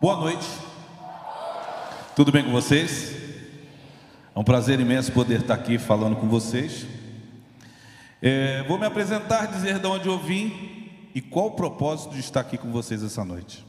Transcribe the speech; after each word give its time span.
Boa 0.00 0.16
noite. 0.16 0.48
Tudo 2.16 2.32
bem 2.32 2.42
com 2.42 2.50
vocês? 2.50 3.12
É 4.34 4.38
um 4.38 4.42
prazer 4.42 4.80
imenso 4.80 5.12
poder 5.12 5.40
estar 5.42 5.52
aqui 5.52 5.76
falando 5.76 6.16
com 6.16 6.26
vocês. 6.26 6.86
É, 8.22 8.62
vou 8.62 8.78
me 8.78 8.86
apresentar, 8.86 9.44
dizer 9.48 9.78
de 9.78 9.86
onde 9.86 10.08
eu 10.08 10.18
vim 10.18 11.10
e 11.14 11.20
qual 11.20 11.48
o 11.48 11.50
propósito 11.50 12.14
de 12.14 12.20
estar 12.20 12.40
aqui 12.40 12.56
com 12.56 12.72
vocês 12.72 13.04
essa 13.04 13.26
noite. 13.26 13.62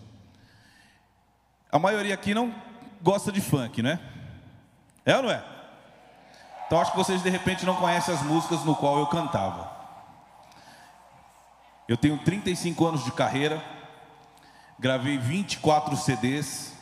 A 1.70 1.78
maioria 1.78 2.14
aqui 2.14 2.34
não 2.34 2.56
gosta 3.02 3.30
de 3.30 3.42
funk, 3.42 3.82
né? 3.82 4.00
É 5.06 5.18
ou 5.18 5.24
não 5.24 5.32
é? 5.32 5.44
Então 6.66 6.80
acho 6.80 6.92
que 6.92 6.98
vocês 6.98 7.22
de 7.22 7.30
repente 7.30 7.66
não 7.66 7.76
conhecem 7.76 8.14
as 8.14 8.24
músicas 8.24 8.64
no 8.64 8.74
qual 8.74 9.00
eu 9.00 9.08
cantava. 9.08 9.70
Eu 11.90 11.98
tenho 11.98 12.18
35 12.20 12.88
anos 12.88 13.04
de 13.04 13.12
carreira, 13.12 13.62
gravei 14.82 15.16
24 15.20 15.96
CDs. 15.96 16.74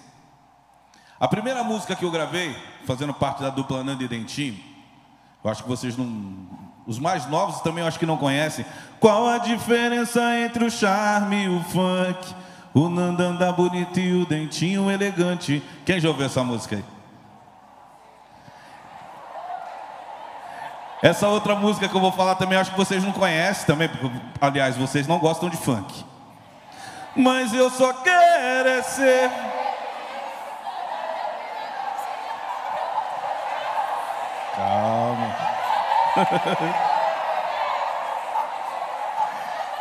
A 1.19 1.27
primeira 1.27 1.65
música 1.65 1.97
que 1.97 2.05
eu 2.05 2.09
gravei, 2.09 2.55
fazendo 2.87 3.13
parte 3.13 3.41
da 3.41 3.49
dupla 3.49 3.83
Nando 3.83 4.01
e 4.01 4.07
Dentinho, 4.07 4.57
eu 5.43 5.51
acho 5.51 5.63
que 5.63 5.69
vocês 5.69 5.97
não. 5.97 6.47
Os 6.87 6.97
mais 6.97 7.27
novos 7.27 7.59
também 7.59 7.81
eu 7.81 7.87
acho 7.87 7.99
que 7.99 8.05
não 8.05 8.15
conhecem. 8.15 8.65
Qual 9.01 9.27
a 9.27 9.37
diferença 9.37 10.21
entre 10.39 10.63
o 10.63 10.71
charme 10.71 11.43
e 11.43 11.49
o 11.49 11.61
funk? 11.65 12.33
O 12.73 12.87
Nando 12.87 13.21
anda 13.21 13.51
bonito 13.51 13.99
e 13.99 14.13
o 14.13 14.25
Dentinho 14.25 14.89
elegante. 14.89 15.61
Quem 15.85 15.99
já 15.99 16.07
ouviu 16.07 16.25
essa 16.25 16.43
música 16.43 16.77
aí? 16.77 16.85
Essa 21.01 21.27
outra 21.27 21.53
música 21.53 21.87
que 21.87 21.95
eu 21.95 22.01
vou 22.01 22.11
falar 22.11 22.35
também, 22.35 22.57
acho 22.57 22.71
que 22.71 22.77
vocês 22.77 23.03
não 23.03 23.11
conhecem 23.11 23.65
também, 23.65 23.89
aliás, 24.39 24.75
vocês 24.75 25.07
não 25.07 25.19
gostam 25.19 25.49
de 25.49 25.57
funk. 25.57 26.08
Mas 27.19 27.53
eu 27.53 27.69
só 27.69 27.91
quero 27.91 28.69
é 28.69 28.81
ser. 28.81 29.29
Calma. 34.55 35.35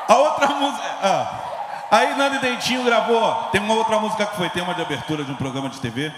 A 0.08 0.16
outra 0.16 0.48
música. 0.48 0.84
Ah, 1.00 1.40
aí 1.92 2.16
Nando 2.16 2.40
Dentinho 2.40 2.82
gravou. 2.82 3.32
Tem 3.52 3.60
uma 3.60 3.74
outra 3.74 4.00
música 4.00 4.26
que 4.26 4.34
foi 4.34 4.50
tema 4.50 4.74
de 4.74 4.82
abertura 4.82 5.22
de 5.22 5.30
um 5.30 5.36
programa 5.36 5.68
de 5.68 5.78
TV. 5.78 6.12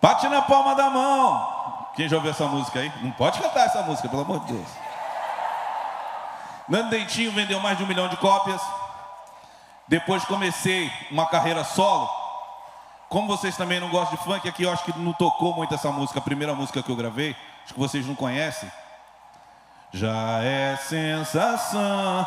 Bate 0.00 0.26
na 0.28 0.40
palma 0.40 0.74
da 0.74 0.88
mão. 0.88 1.86
Quem 1.94 2.08
já 2.08 2.16
ouviu 2.16 2.30
essa 2.30 2.46
música 2.46 2.78
aí? 2.78 2.90
Não 3.02 3.10
pode 3.10 3.38
cantar 3.38 3.66
essa 3.66 3.82
música, 3.82 4.08
pelo 4.08 4.22
amor 4.22 4.40
de 4.46 4.54
Deus. 4.54 4.68
Nando 6.66 6.88
Dentinho 6.88 7.32
vendeu 7.32 7.60
mais 7.60 7.76
de 7.76 7.84
um 7.84 7.86
milhão 7.86 8.08
de 8.08 8.16
cópias. 8.16 8.62
Depois 9.88 10.24
comecei 10.24 10.90
uma 11.10 11.26
carreira 11.26 11.62
solo. 11.62 12.08
Como 13.08 13.28
vocês 13.28 13.56
também 13.56 13.78
não 13.78 13.88
gostam 13.88 14.18
de 14.18 14.24
funk, 14.24 14.48
aqui 14.48 14.64
eu 14.64 14.72
acho 14.72 14.84
que 14.84 14.98
não 14.98 15.12
tocou 15.12 15.54
muito 15.54 15.72
essa 15.72 15.92
música, 15.92 16.18
a 16.18 16.22
primeira 16.22 16.54
música 16.54 16.82
que 16.82 16.90
eu 16.90 16.96
gravei, 16.96 17.36
acho 17.64 17.72
que 17.72 17.78
vocês 17.78 18.04
não 18.04 18.16
conhecem. 18.16 18.70
Já 19.92 20.42
é 20.42 20.76
sensação. 20.76 22.26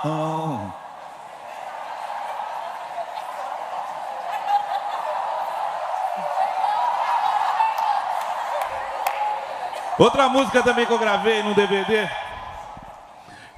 Outra 9.97 10.29
música 10.29 10.63
também 10.63 10.85
que 10.85 10.93
eu 10.93 10.97
gravei 10.97 11.43
no 11.43 11.53
DVD. 11.53 12.09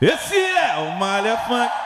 Esse 0.02 0.36
é 0.36 0.76
o 0.78 0.98
Malha 0.98 1.38
Funk. 1.38 1.81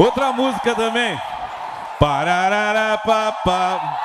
Outra 0.00 0.32
música 0.32 0.74
também. 0.74 1.20
Parararapapá. 1.98 3.98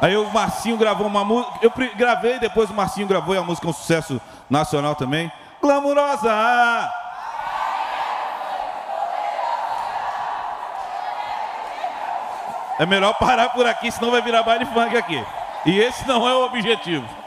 Aí 0.00 0.16
o 0.16 0.30
Marcinho 0.30 0.78
gravou 0.78 1.06
uma 1.06 1.22
música. 1.22 1.58
Eu 1.60 1.70
gravei, 1.94 2.38
depois 2.38 2.70
o 2.70 2.74
Marcinho 2.74 3.06
gravou 3.06 3.34
e 3.34 3.38
a 3.38 3.42
música 3.42 3.66
é 3.66 3.70
um 3.70 3.74
sucesso 3.74 4.18
nacional 4.48 4.94
também. 4.94 5.30
Glamurosa! 5.60 6.90
É 12.78 12.86
melhor 12.86 13.12
parar 13.18 13.50
por 13.50 13.66
aqui, 13.66 13.92
senão 13.92 14.10
vai 14.10 14.22
virar 14.22 14.42
baile 14.42 14.64
funk 14.64 14.96
aqui. 14.96 15.22
E 15.66 15.80
esse 15.80 16.08
não 16.08 16.26
é 16.26 16.34
o 16.34 16.46
objetivo. 16.46 17.25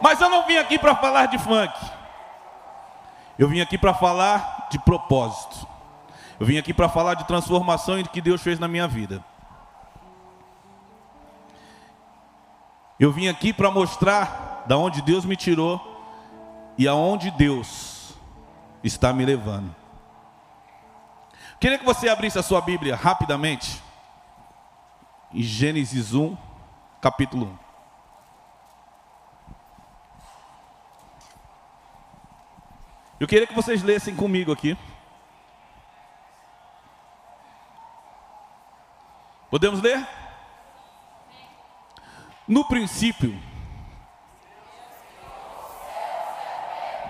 Mas 0.00 0.20
eu 0.20 0.28
não 0.28 0.46
vim 0.46 0.56
aqui 0.56 0.78
para 0.78 0.94
falar 0.94 1.26
de 1.26 1.38
funk. 1.38 1.72
Eu 3.38 3.48
vim 3.48 3.60
aqui 3.60 3.78
para 3.78 3.94
falar 3.94 4.68
de 4.70 4.78
propósito. 4.78 5.66
Eu 6.40 6.46
vim 6.46 6.58
aqui 6.58 6.72
para 6.72 6.88
falar 6.88 7.14
de 7.14 7.24
transformação 7.24 7.98
e 7.98 8.02
do 8.02 8.08
que 8.08 8.20
Deus 8.20 8.42
fez 8.42 8.58
na 8.58 8.68
minha 8.68 8.86
vida. 8.86 9.24
Eu 12.98 13.12
vim 13.12 13.28
aqui 13.28 13.52
para 13.52 13.70
mostrar 13.70 14.64
da 14.66 14.76
onde 14.76 15.02
Deus 15.02 15.24
me 15.24 15.36
tirou 15.36 15.80
e 16.76 16.86
aonde 16.86 17.30
Deus 17.30 18.14
está 18.82 19.12
me 19.12 19.24
levando. 19.24 19.74
Queria 21.60 21.78
que 21.78 21.84
você 21.84 22.08
abrisse 22.08 22.38
a 22.38 22.42
sua 22.42 22.60
Bíblia 22.60 22.94
rapidamente 22.94 23.82
em 25.32 25.42
Gênesis 25.42 26.14
1, 26.14 26.36
capítulo 27.00 27.46
1. 27.64 27.67
Eu 33.20 33.26
queria 33.26 33.46
que 33.46 33.54
vocês 33.54 33.82
lessem 33.82 34.14
comigo 34.14 34.52
aqui. 34.52 34.76
Podemos 39.50 39.80
ler? 39.80 40.06
No 42.46 42.64
princípio, 42.66 43.38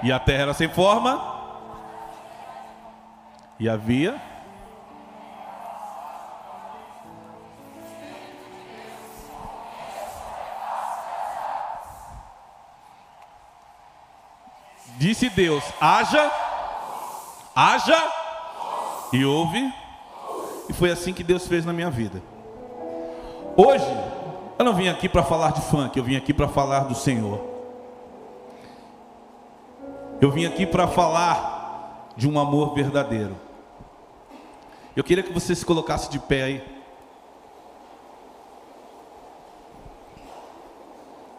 e 0.03 0.11
a 0.11 0.19
terra 0.19 0.43
era 0.43 0.55
sem 0.55 0.69
forma, 0.69 1.37
e 3.59 3.69
havia 3.69 4.21
Disse 14.99 15.31
Deus: 15.31 15.63
haja, 15.81 16.31
haja 17.55 18.13
e 19.13 19.25
ouve. 19.25 19.73
E 20.69 20.73
foi 20.73 20.91
assim 20.91 21.15
que 21.15 21.23
Deus 21.23 21.47
fez 21.47 21.65
na 21.65 21.73
minha 21.73 21.89
vida. 21.89 22.21
Hoje, 23.57 23.87
eu 24.59 24.65
não 24.65 24.75
vim 24.75 24.89
aqui 24.89 25.09
para 25.09 25.23
falar 25.23 25.53
de 25.53 25.61
funk, 25.63 25.97
eu 25.97 26.05
vim 26.05 26.17
aqui 26.17 26.35
para 26.35 26.49
falar 26.49 26.81
do 26.81 26.97
Senhor. 26.97 27.41
Eu 30.21 30.33
vim 30.33 30.45
aqui 30.45 30.67
para 30.67 30.89
falar 30.89 32.09
de 32.17 32.29
um 32.29 32.39
amor 32.39 32.75
verdadeiro. 32.75 33.37
Eu 34.97 35.05
queria 35.05 35.23
que 35.23 35.33
você 35.33 35.55
se 35.55 35.65
colocasse 35.65 36.11
de 36.11 36.19
pé 36.19 36.43
aí. 36.43 36.79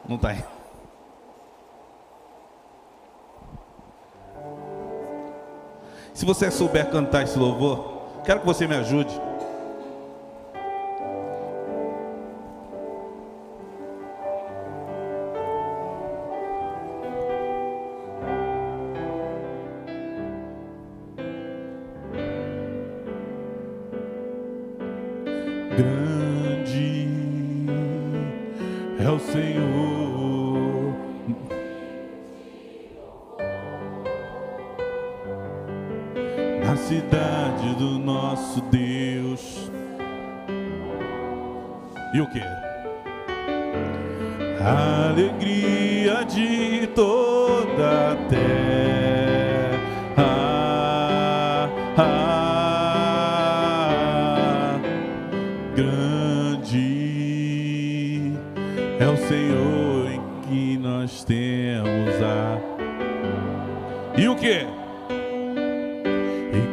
Não 0.08 0.16
está 0.16 0.30
aí. 0.30 0.59
Se 6.20 6.26
você 6.26 6.52
souber 6.52 6.90
cantar 6.90 7.24
esse 7.24 7.40
louvor, 7.40 8.02
quero 8.26 8.42
que 8.42 8.46
você 8.46 8.68
me 8.68 8.76
ajude. 8.76 9.10
E 42.12 42.22
o 42.22 42.28
que? 42.28 42.42
Alegria 44.60 46.26
de 46.26 46.88
toda 46.96 48.14
a 48.14 48.16
terra. 48.28 48.50
Ah, 51.98 52.80
grande 55.76 56.74
é 59.00 59.08
o 59.08 59.16
Senhor 59.16 60.12
em 60.12 60.22
que 60.48 60.78
nós 60.80 61.24
temos 61.24 62.16
a. 62.24 62.58
E 64.18 64.28
o 64.28 64.36
que? 64.36 64.66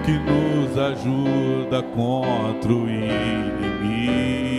Que 0.07 0.13
nos 0.21 0.79
ajuda 0.79 1.83
contra 1.83 2.73
o 2.73 2.89
inimigo. 2.89 4.56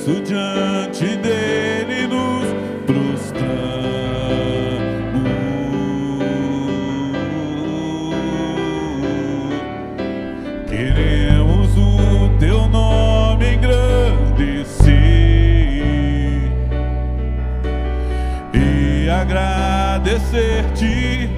Isso, 0.00 0.16
diante 0.22 1.14
dele 1.16 2.06
nos 2.06 2.46
prostramos. 2.86 3.50
Queremos 10.66 11.76
o 11.76 12.30
teu 12.38 12.66
nome 12.68 13.56
engrandecer 13.56 14.88
e 18.54 19.10
agradecer-te 19.10 21.29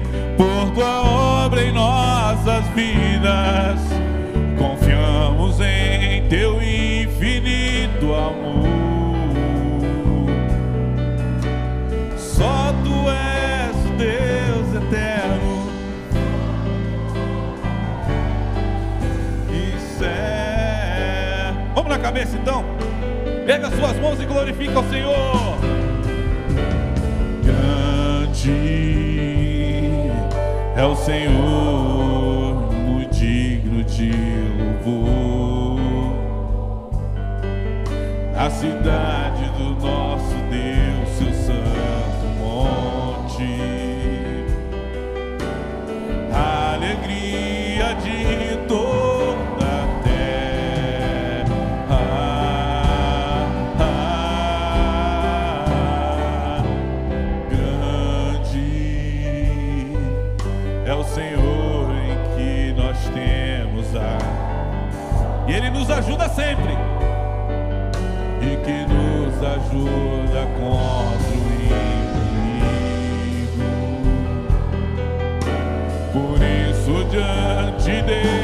Então? 22.31 22.63
Pega 23.45 23.69
suas 23.71 23.99
mãos 23.99 24.21
e 24.21 24.25
glorifica 24.25 24.79
o 24.79 24.89
Senhor. 24.89 25.57
Grande 27.43 28.93
é 30.77 30.85
o 30.85 30.95
Senhor, 30.95 32.71
muito 32.71 33.13
digno 33.13 33.83
de 33.83 34.11
louvor. 34.83 35.79
A 38.37 38.49
cidade 38.49 39.49
do 39.57 39.75
nosso 39.81 40.35
Deus, 40.49 40.92
sempre. 66.35 66.73
E 68.41 68.57
que 68.57 68.85
nos 68.91 69.35
ajuda 69.41 70.41
contra 70.57 71.37
o 71.37 71.41
inimigo. 71.63 72.73
Por 76.11 76.37
isso, 76.41 76.93
diante 77.09 78.01
dele 78.03 78.42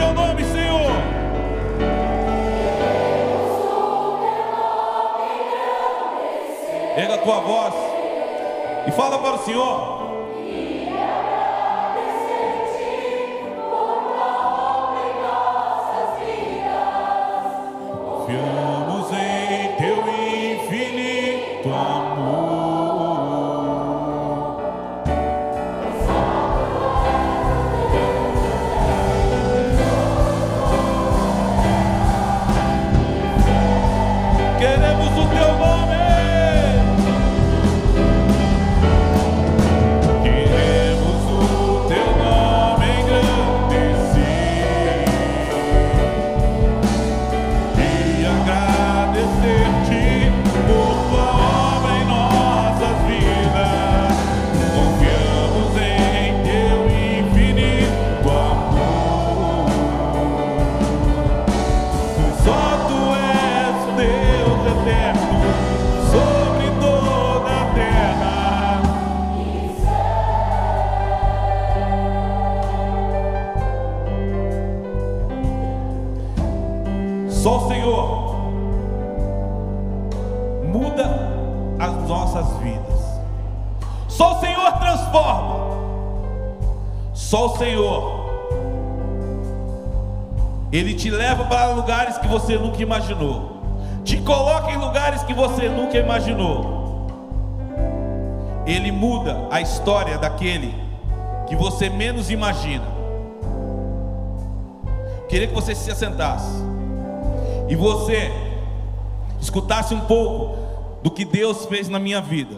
teu 0.00 0.14
nome, 0.14 0.42
Senhor. 0.44 0.92
Erga 6.96 7.14
a 7.14 7.18
tua 7.18 7.40
voz 7.40 7.74
e 8.86 8.90
fala 8.92 9.18
para 9.18 9.34
o 9.34 9.38
Senhor. 9.40 9.99
Você 92.30 92.56
nunca 92.56 92.80
imaginou. 92.80 93.60
Te 94.04 94.16
coloca 94.22 94.70
em 94.70 94.78
lugares 94.78 95.22
que 95.24 95.34
você 95.34 95.68
nunca 95.68 95.98
imaginou. 95.98 96.80
Ele 98.66 98.92
muda 98.92 99.48
a 99.50 99.60
história 99.60 100.16
daquele 100.16 100.74
que 101.48 101.56
você 101.56 101.90
menos 101.90 102.30
imagina. 102.30 102.86
Queria 105.28 105.48
que 105.48 105.54
você 105.54 105.74
se 105.74 105.90
assentasse 105.90 106.62
e 107.68 107.76
você 107.76 108.30
escutasse 109.40 109.94
um 109.94 110.00
pouco 110.00 110.58
do 111.02 111.10
que 111.10 111.24
Deus 111.24 111.66
fez 111.66 111.88
na 111.88 111.98
minha 111.98 112.20
vida. 112.20 112.56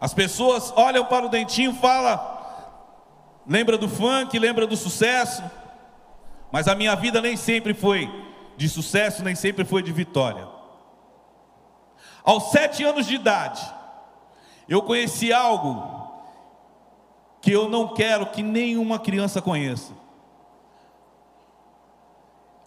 As 0.00 0.12
pessoas 0.12 0.72
olham 0.76 1.04
para 1.04 1.26
o 1.26 1.28
dentinho 1.28 1.74
falam: 1.74 2.20
lembra 3.46 3.78
do 3.78 3.88
funk, 3.88 4.38
lembra 4.38 4.66
do 4.66 4.76
sucesso, 4.76 5.42
mas 6.54 6.68
a 6.68 6.74
minha 6.76 6.94
vida 6.94 7.20
nem 7.20 7.36
sempre 7.36 7.74
foi 7.74 8.08
de 8.56 8.68
sucesso, 8.68 9.24
nem 9.24 9.34
sempre 9.34 9.64
foi 9.64 9.82
de 9.82 9.90
vitória. 9.90 10.46
Aos 12.22 12.52
sete 12.52 12.84
anos 12.84 13.06
de 13.06 13.16
idade, 13.16 13.60
eu 14.68 14.80
conheci 14.80 15.32
algo 15.32 16.12
que 17.40 17.50
eu 17.50 17.68
não 17.68 17.92
quero 17.92 18.26
que 18.26 18.40
nenhuma 18.40 19.00
criança 19.00 19.42
conheça. 19.42 19.94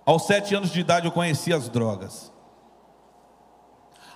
Aos 0.06 0.24
sete 0.24 0.54
anos 0.54 0.70
de 0.70 0.82
idade, 0.82 1.06
eu 1.06 1.12
conheci 1.14 1.54
as 1.54 1.70
drogas. 1.70 2.30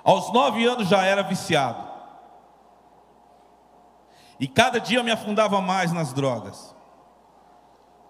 Aos 0.03 0.33
nove 0.33 0.65
anos 0.65 0.89
já 0.89 1.05
era 1.05 1.21
viciado. 1.21 1.89
E 4.37 4.49
cada 4.49 4.81
dia 4.81 5.01
me 5.01 5.11
afundava 5.11 5.61
mais 5.61 5.93
nas 5.93 6.11
drogas. 6.11 6.75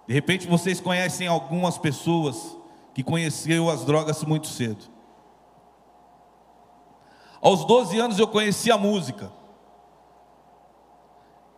De 0.08 0.14
repente 0.14 0.48
vocês 0.48 0.80
conhecem 0.80 1.28
algumas 1.28 1.78
pessoas 1.78 2.58
que 2.94 3.04
conheceram 3.04 3.70
as 3.70 3.86
drogas 3.86 4.24
muito 4.24 4.48
cedo. 4.48 4.86
Aos 7.42 7.66
12 7.66 8.00
anos 8.00 8.20
eu 8.20 8.28
conheci 8.28 8.72
a 8.72 8.78
música. 8.78 9.32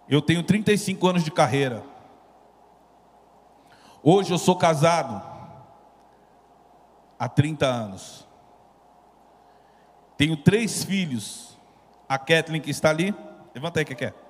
Eu 0.07 0.21
tenho 0.21 0.43
35 0.43 1.07
anos 1.07 1.23
de 1.23 1.31
carreira. 1.31 1.83
Hoje 4.01 4.31
eu 4.31 4.37
sou 4.37 4.55
casado 4.55 5.21
há 7.17 7.27
30 7.27 7.65
anos. 7.65 8.27
Tenho 10.17 10.37
três 10.37 10.83
filhos. 10.83 11.57
A 12.07 12.17
Kathleen 12.17 12.61
que 12.61 12.69
está 12.69 12.89
ali. 12.89 13.15
Levanta 13.55 13.79
aí, 13.79 13.85
que 13.85 13.95
quer. 13.95 14.22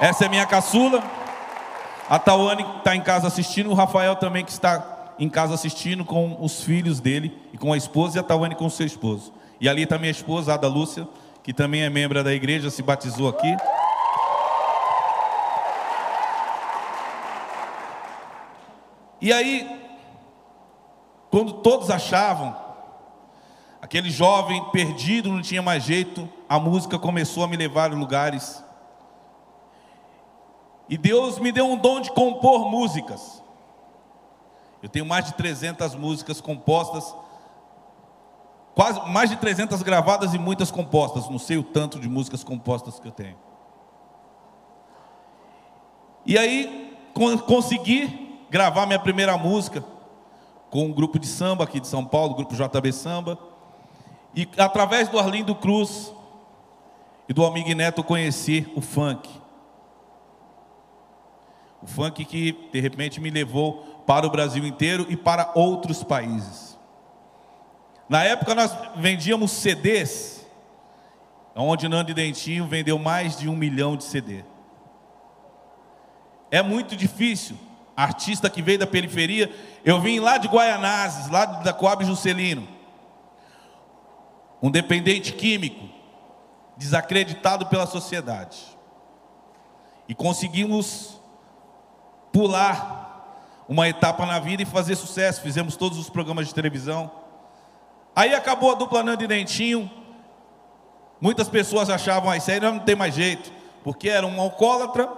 Essa 0.00 0.24
é 0.24 0.28
minha 0.30 0.46
caçula. 0.46 1.02
A 2.08 2.18
Tawane 2.18 2.64
está 2.78 2.96
em 2.96 3.02
casa 3.02 3.26
assistindo. 3.26 3.70
O 3.70 3.74
Rafael 3.74 4.16
também 4.16 4.42
que 4.42 4.50
está 4.50 5.12
em 5.18 5.28
casa 5.28 5.52
assistindo 5.52 6.06
com 6.06 6.38
os 6.40 6.62
filhos 6.62 7.00
dele 7.00 7.38
e 7.52 7.58
com 7.58 7.70
a 7.70 7.76
esposa 7.76 8.16
e 8.16 8.18
a 8.18 8.22
Tawane 8.22 8.54
com 8.54 8.70
seu 8.70 8.86
esposo. 8.86 9.30
E 9.60 9.68
ali 9.68 9.82
está 9.82 9.98
minha 9.98 10.10
esposa, 10.10 10.54
Ada 10.54 10.66
Lúcia, 10.66 11.06
que 11.42 11.52
também 11.52 11.82
é 11.82 11.90
membro 11.90 12.24
da 12.24 12.32
igreja, 12.32 12.70
se 12.70 12.82
batizou 12.82 13.28
aqui. 13.28 13.54
E 19.20 19.30
aí, 19.34 19.68
quando 21.30 21.52
todos 21.52 21.90
achavam, 21.90 22.56
aquele 23.82 24.08
jovem 24.08 24.64
perdido, 24.70 25.30
não 25.30 25.42
tinha 25.42 25.60
mais 25.60 25.84
jeito, 25.84 26.26
a 26.48 26.58
música 26.58 26.98
começou 26.98 27.44
a 27.44 27.46
me 27.46 27.58
levar 27.58 27.92
a 27.92 27.94
lugares. 27.94 28.64
E 30.90 30.98
Deus 30.98 31.38
me 31.38 31.52
deu 31.52 31.66
um 31.66 31.76
dom 31.76 32.00
de 32.00 32.10
compor 32.10 32.68
músicas. 32.68 33.40
Eu 34.82 34.88
tenho 34.88 35.06
mais 35.06 35.24
de 35.24 35.34
300 35.34 35.94
músicas 35.94 36.40
compostas, 36.40 37.14
quase 38.74 39.00
mais 39.08 39.30
de 39.30 39.36
300 39.36 39.80
gravadas 39.82 40.34
e 40.34 40.38
muitas 40.38 40.68
compostas. 40.68 41.28
Não 41.28 41.38
sei 41.38 41.56
o 41.56 41.62
tanto 41.62 42.00
de 42.00 42.08
músicas 42.08 42.42
compostas 42.42 42.98
que 42.98 43.06
eu 43.06 43.12
tenho. 43.12 43.36
E 46.26 46.36
aí 46.36 46.98
consegui 47.46 48.36
gravar 48.50 48.84
minha 48.84 48.98
primeira 48.98 49.38
música 49.38 49.84
com 50.70 50.86
um 50.86 50.92
grupo 50.92 51.20
de 51.20 51.26
samba 51.28 51.64
aqui 51.64 51.78
de 51.78 51.86
São 51.86 52.04
Paulo, 52.04 52.32
o 52.32 52.34
grupo 52.34 52.54
JB 52.56 52.92
Samba. 52.92 53.38
E 54.34 54.48
através 54.58 55.08
do 55.08 55.20
Arlindo 55.20 55.54
Cruz 55.54 56.12
e 57.28 57.32
do 57.32 57.46
amigo 57.46 57.72
Neto 57.74 58.00
eu 58.00 58.04
conheci 58.04 58.68
o 58.74 58.80
funk. 58.80 59.39
O 61.82 61.86
funk 61.86 62.24
que 62.24 62.52
de 62.72 62.80
repente 62.80 63.20
me 63.20 63.30
levou 63.30 64.02
para 64.06 64.26
o 64.26 64.30
Brasil 64.30 64.66
inteiro 64.66 65.06
e 65.08 65.16
para 65.16 65.52
outros 65.54 66.02
países. 66.02 66.78
Na 68.08 68.24
época 68.24 68.54
nós 68.54 68.76
vendíamos 68.96 69.52
CDs, 69.52 70.46
onde 71.54 71.88
Nando 71.88 72.12
Dentinho 72.12 72.66
vendeu 72.66 72.98
mais 72.98 73.38
de 73.38 73.48
um 73.48 73.56
milhão 73.56 73.96
de 73.96 74.04
CD. 74.04 74.44
É 76.50 76.62
muito 76.62 76.96
difícil 76.96 77.56
artista 77.96 78.48
que 78.48 78.62
veio 78.62 78.78
da 78.78 78.86
periferia. 78.86 79.52
Eu 79.84 80.00
vim 80.00 80.18
lá 80.18 80.38
de 80.38 80.48
Guaianazes, 80.48 81.30
lá 81.30 81.44
da 81.44 81.72
Coab 81.72 82.04
Juscelino. 82.04 82.66
Um 84.62 84.70
dependente 84.70 85.32
químico, 85.32 85.88
desacreditado 86.76 87.66
pela 87.66 87.86
sociedade. 87.86 88.58
E 90.08 90.14
conseguimos 90.14 91.19
pular 92.32 93.00
uma 93.68 93.88
etapa 93.88 94.26
na 94.26 94.38
vida 94.38 94.62
e 94.62 94.66
fazer 94.66 94.96
sucesso. 94.96 95.40
Fizemos 95.40 95.76
todos 95.76 95.98
os 95.98 96.10
programas 96.10 96.48
de 96.48 96.54
televisão. 96.54 97.10
Aí 98.14 98.34
acabou 98.34 98.72
a 98.72 98.74
dupla 98.74 99.02
Nando 99.02 99.22
e 99.22 99.26
Dentinho. 99.26 99.90
Muitas 101.20 101.48
pessoas 101.48 101.90
achavam, 101.90 102.30
ah, 102.30 102.36
isso 102.36 102.50
aí 102.50 102.58
não 102.58 102.78
tem 102.78 102.96
mais 102.96 103.14
jeito, 103.14 103.52
porque 103.84 104.08
era 104.08 104.26
um 104.26 104.40
alcoólatra 104.40 105.08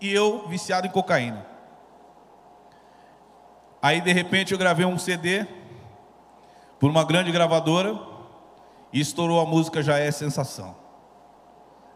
e 0.00 0.12
eu 0.12 0.46
viciado 0.48 0.86
em 0.86 0.90
cocaína. 0.90 1.46
Aí 3.80 4.00
de 4.00 4.12
repente 4.12 4.52
eu 4.52 4.58
gravei 4.58 4.84
um 4.84 4.98
CD 4.98 5.46
por 6.80 6.90
uma 6.90 7.04
grande 7.04 7.30
gravadora 7.30 7.98
e 8.92 9.00
estourou 9.00 9.40
a 9.40 9.46
música 9.46 9.82
Já 9.82 9.98
é 9.98 10.10
Sensação. 10.10 10.74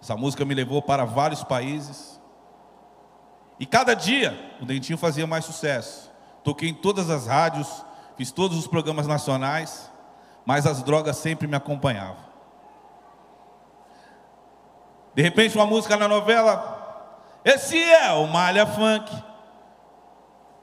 Essa 0.00 0.16
música 0.16 0.44
me 0.44 0.54
levou 0.54 0.80
para 0.80 1.04
vários 1.04 1.42
países. 1.42 2.17
E 3.58 3.66
cada 3.66 3.94
dia 3.94 4.56
o 4.60 4.64
Dentinho 4.64 4.98
fazia 4.98 5.26
mais 5.26 5.44
sucesso. 5.44 6.10
Toquei 6.44 6.68
em 6.68 6.74
todas 6.74 7.10
as 7.10 7.26
rádios, 7.26 7.84
fiz 8.16 8.30
todos 8.30 8.56
os 8.56 8.66
programas 8.66 9.06
nacionais, 9.06 9.90
mas 10.46 10.66
as 10.66 10.82
drogas 10.82 11.16
sempre 11.16 11.46
me 11.46 11.56
acompanhavam. 11.56 12.28
De 15.14 15.22
repente 15.22 15.56
uma 15.56 15.66
música 15.66 15.96
na 15.96 16.06
novela, 16.06 16.76
esse 17.44 17.76
é 17.82 18.12
o 18.12 18.26
Malha 18.26 18.66
Funk. 18.66 19.10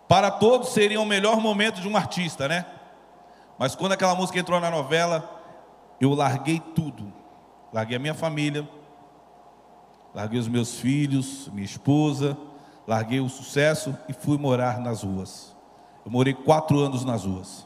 Para 0.08 0.32
todos 0.32 0.70
seria 0.70 1.02
o 1.02 1.06
melhor 1.06 1.38
momento 1.42 1.82
de 1.82 1.88
um 1.88 1.98
artista, 1.98 2.48
né? 2.48 2.66
Mas 3.58 3.75
quando 3.75 3.94
aquela 3.94 4.16
música 4.16 4.40
entrou 4.40 4.60
na 4.60 4.70
novela, 4.70 5.30
eu 6.00 6.14
larguei 6.14 6.60
tudo. 6.60 7.12
Larguei 7.74 7.98
a 7.98 8.00
minha 8.00 8.14
família, 8.14 8.68
larguei 10.14 10.40
os 10.40 10.48
meus 10.48 10.75
filhos, 10.80 11.50
minha 11.50 11.66
esposa, 11.66 12.38
larguei 12.88 13.20
o 13.20 13.30
sucesso 13.30 13.98
e 14.08 14.13
fui 14.13 14.38
morar 14.38 14.80
nas 14.80 15.04
ruas. 15.04 15.56
Eu 16.06 16.12
morei 16.12 16.34
quatro 16.34 16.80
anos 16.80 17.04
nas 17.04 17.25
ruas. 17.25 17.65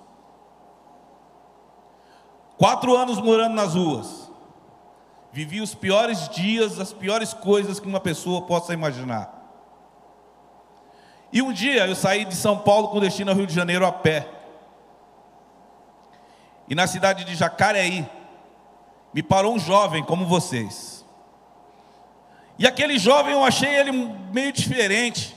Quatro 2.58 2.96
anos 2.96 3.20
morando 3.20 3.56
nas 3.56 3.76
ruas. 3.76 4.30
Vivi 5.32 5.62
os 5.62 5.76
piores 5.76 6.28
dias, 6.30 6.80
as 6.80 6.92
piores 6.92 7.34
coisas 7.34 7.80
que 7.80 7.88
uma 7.88 8.00
pessoa 8.00 8.42
possa 8.42 8.74
imaginar. 8.74 9.40
E 11.32 11.42
um 11.42 11.54
dia 11.54 11.88
eu 11.88 11.96
saí 11.96 12.26
de 12.26 12.36
São 12.36 12.58
Paulo 12.58 12.88
com 12.88 13.00
destino 13.00 13.30
ao 13.30 13.38
Rio 13.38 13.46
de 13.46 13.54
Janeiro 13.54 13.86
a 13.86 13.92
pé. 13.92 14.28
E 16.68 16.76
na 16.76 16.88
cidade 16.88 17.24
de 17.24 17.36
Jacareí, 17.36 18.08
me 19.14 19.22
parou 19.22 19.54
um 19.54 19.60
jovem 19.60 20.04
como 20.04 20.26
vocês. 20.26 20.99
E 22.60 22.68
aquele 22.68 23.00
jovem 23.00 23.32
eu 23.32 23.44
achei 23.46 23.74
ele 23.74 23.90
meio 24.34 24.52
diferente, 24.52 25.34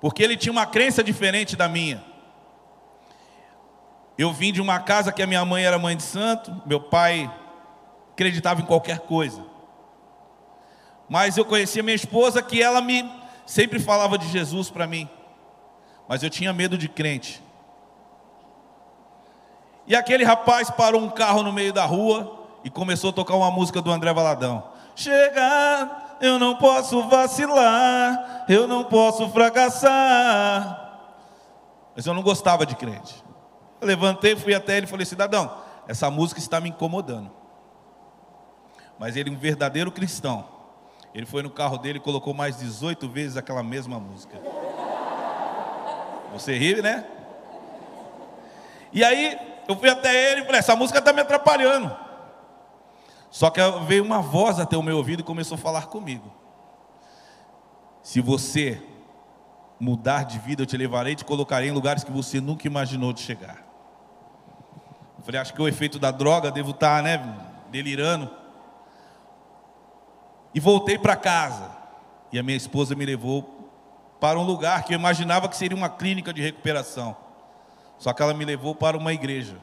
porque 0.00 0.24
ele 0.24 0.36
tinha 0.36 0.50
uma 0.50 0.66
crença 0.66 1.04
diferente 1.04 1.54
da 1.54 1.68
minha. 1.68 2.04
Eu 4.18 4.32
vim 4.32 4.52
de 4.52 4.60
uma 4.60 4.80
casa 4.80 5.12
que 5.12 5.22
a 5.22 5.26
minha 5.26 5.44
mãe 5.44 5.64
era 5.64 5.78
mãe 5.78 5.96
de 5.96 6.02
santo, 6.02 6.60
meu 6.66 6.80
pai 6.80 7.32
acreditava 8.10 8.60
em 8.60 8.64
qualquer 8.64 8.98
coisa. 8.98 9.40
Mas 11.08 11.36
eu 11.36 11.44
conhecia 11.44 11.80
minha 11.80 11.94
esposa 11.94 12.42
que 12.42 12.60
ela 12.60 12.80
me 12.80 13.08
sempre 13.46 13.78
falava 13.78 14.18
de 14.18 14.26
Jesus 14.28 14.68
para 14.70 14.84
mim, 14.84 15.08
mas 16.08 16.24
eu 16.24 16.28
tinha 16.28 16.52
medo 16.52 16.76
de 16.76 16.88
crente. 16.88 17.40
E 19.86 19.94
aquele 19.94 20.24
rapaz 20.24 20.68
parou 20.70 21.00
um 21.00 21.08
carro 21.08 21.44
no 21.44 21.52
meio 21.52 21.72
da 21.72 21.84
rua 21.84 22.48
e 22.64 22.68
começou 22.68 23.10
a 23.10 23.12
tocar 23.12 23.36
uma 23.36 23.52
música 23.52 23.80
do 23.80 23.92
André 23.92 24.12
Valadão. 24.12 24.76
Chega, 24.98 26.16
eu 26.20 26.40
não 26.40 26.56
posso 26.56 27.04
vacilar, 27.04 28.46
eu 28.48 28.66
não 28.66 28.82
posso 28.82 29.28
fracassar. 29.28 30.86
Mas 31.94 32.04
eu 32.04 32.12
não 32.12 32.20
gostava 32.20 32.66
de 32.66 32.74
crente. 32.74 33.22
Eu 33.80 33.86
levantei, 33.86 34.34
fui 34.34 34.52
até 34.52 34.76
ele 34.76 34.86
e 34.86 34.88
falei: 34.88 35.06
cidadão, 35.06 35.56
essa 35.86 36.10
música 36.10 36.40
está 36.40 36.60
me 36.60 36.70
incomodando. 36.70 37.30
Mas 38.98 39.14
ele, 39.14 39.30
um 39.30 39.36
verdadeiro 39.36 39.92
cristão, 39.92 40.44
ele 41.14 41.26
foi 41.26 41.44
no 41.44 41.50
carro 41.50 41.78
dele 41.78 41.98
e 41.98 42.02
colocou 42.02 42.34
mais 42.34 42.56
18 42.58 43.08
vezes 43.08 43.36
aquela 43.36 43.62
mesma 43.62 44.00
música. 44.00 44.36
Você 46.32 46.58
ri, 46.58 46.82
né? 46.82 47.06
E 48.92 49.04
aí 49.04 49.38
eu 49.68 49.76
fui 49.76 49.88
até 49.88 50.32
ele 50.32 50.40
e 50.40 50.44
falei: 50.44 50.58
essa 50.58 50.74
música 50.74 50.98
está 50.98 51.12
me 51.12 51.20
atrapalhando. 51.20 52.07
Só 53.30 53.50
que 53.50 53.60
veio 53.86 54.04
uma 54.04 54.20
voz 54.20 54.58
até 54.58 54.76
o 54.76 54.82
meu 54.82 54.96
ouvido 54.96 55.20
e 55.20 55.24
começou 55.24 55.56
a 55.56 55.58
falar 55.58 55.86
comigo. 55.86 56.32
Se 58.02 58.20
você 58.20 58.82
mudar 59.78 60.24
de 60.24 60.38
vida, 60.38 60.62
eu 60.62 60.66
te 60.66 60.76
levarei 60.76 61.12
e 61.12 61.16
te 61.16 61.24
colocarei 61.24 61.68
em 61.68 61.72
lugares 61.72 62.02
que 62.02 62.10
você 62.10 62.40
nunca 62.40 62.66
imaginou 62.66 63.12
de 63.12 63.20
chegar. 63.20 63.66
Eu 65.18 65.24
falei, 65.24 65.40
acho 65.40 65.52
que 65.52 65.60
o 65.60 65.68
efeito 65.68 65.98
da 65.98 66.10
droga, 66.10 66.50
devo 66.50 66.70
estar, 66.70 67.02
né, 67.02 67.18
delirando. 67.70 68.30
E 70.54 70.60
voltei 70.60 70.98
para 70.98 71.16
casa. 71.16 71.70
E 72.32 72.38
a 72.38 72.42
minha 72.42 72.56
esposa 72.56 72.94
me 72.94 73.04
levou 73.04 73.70
para 74.20 74.38
um 74.38 74.42
lugar 74.42 74.84
que 74.84 74.94
eu 74.94 74.98
imaginava 74.98 75.48
que 75.48 75.56
seria 75.56 75.76
uma 75.76 75.88
clínica 75.88 76.32
de 76.32 76.42
recuperação. 76.42 77.16
Só 77.98 78.12
que 78.12 78.22
ela 78.22 78.34
me 78.34 78.44
levou 78.44 78.74
para 78.74 78.96
uma 78.96 79.12
igreja. 79.12 79.56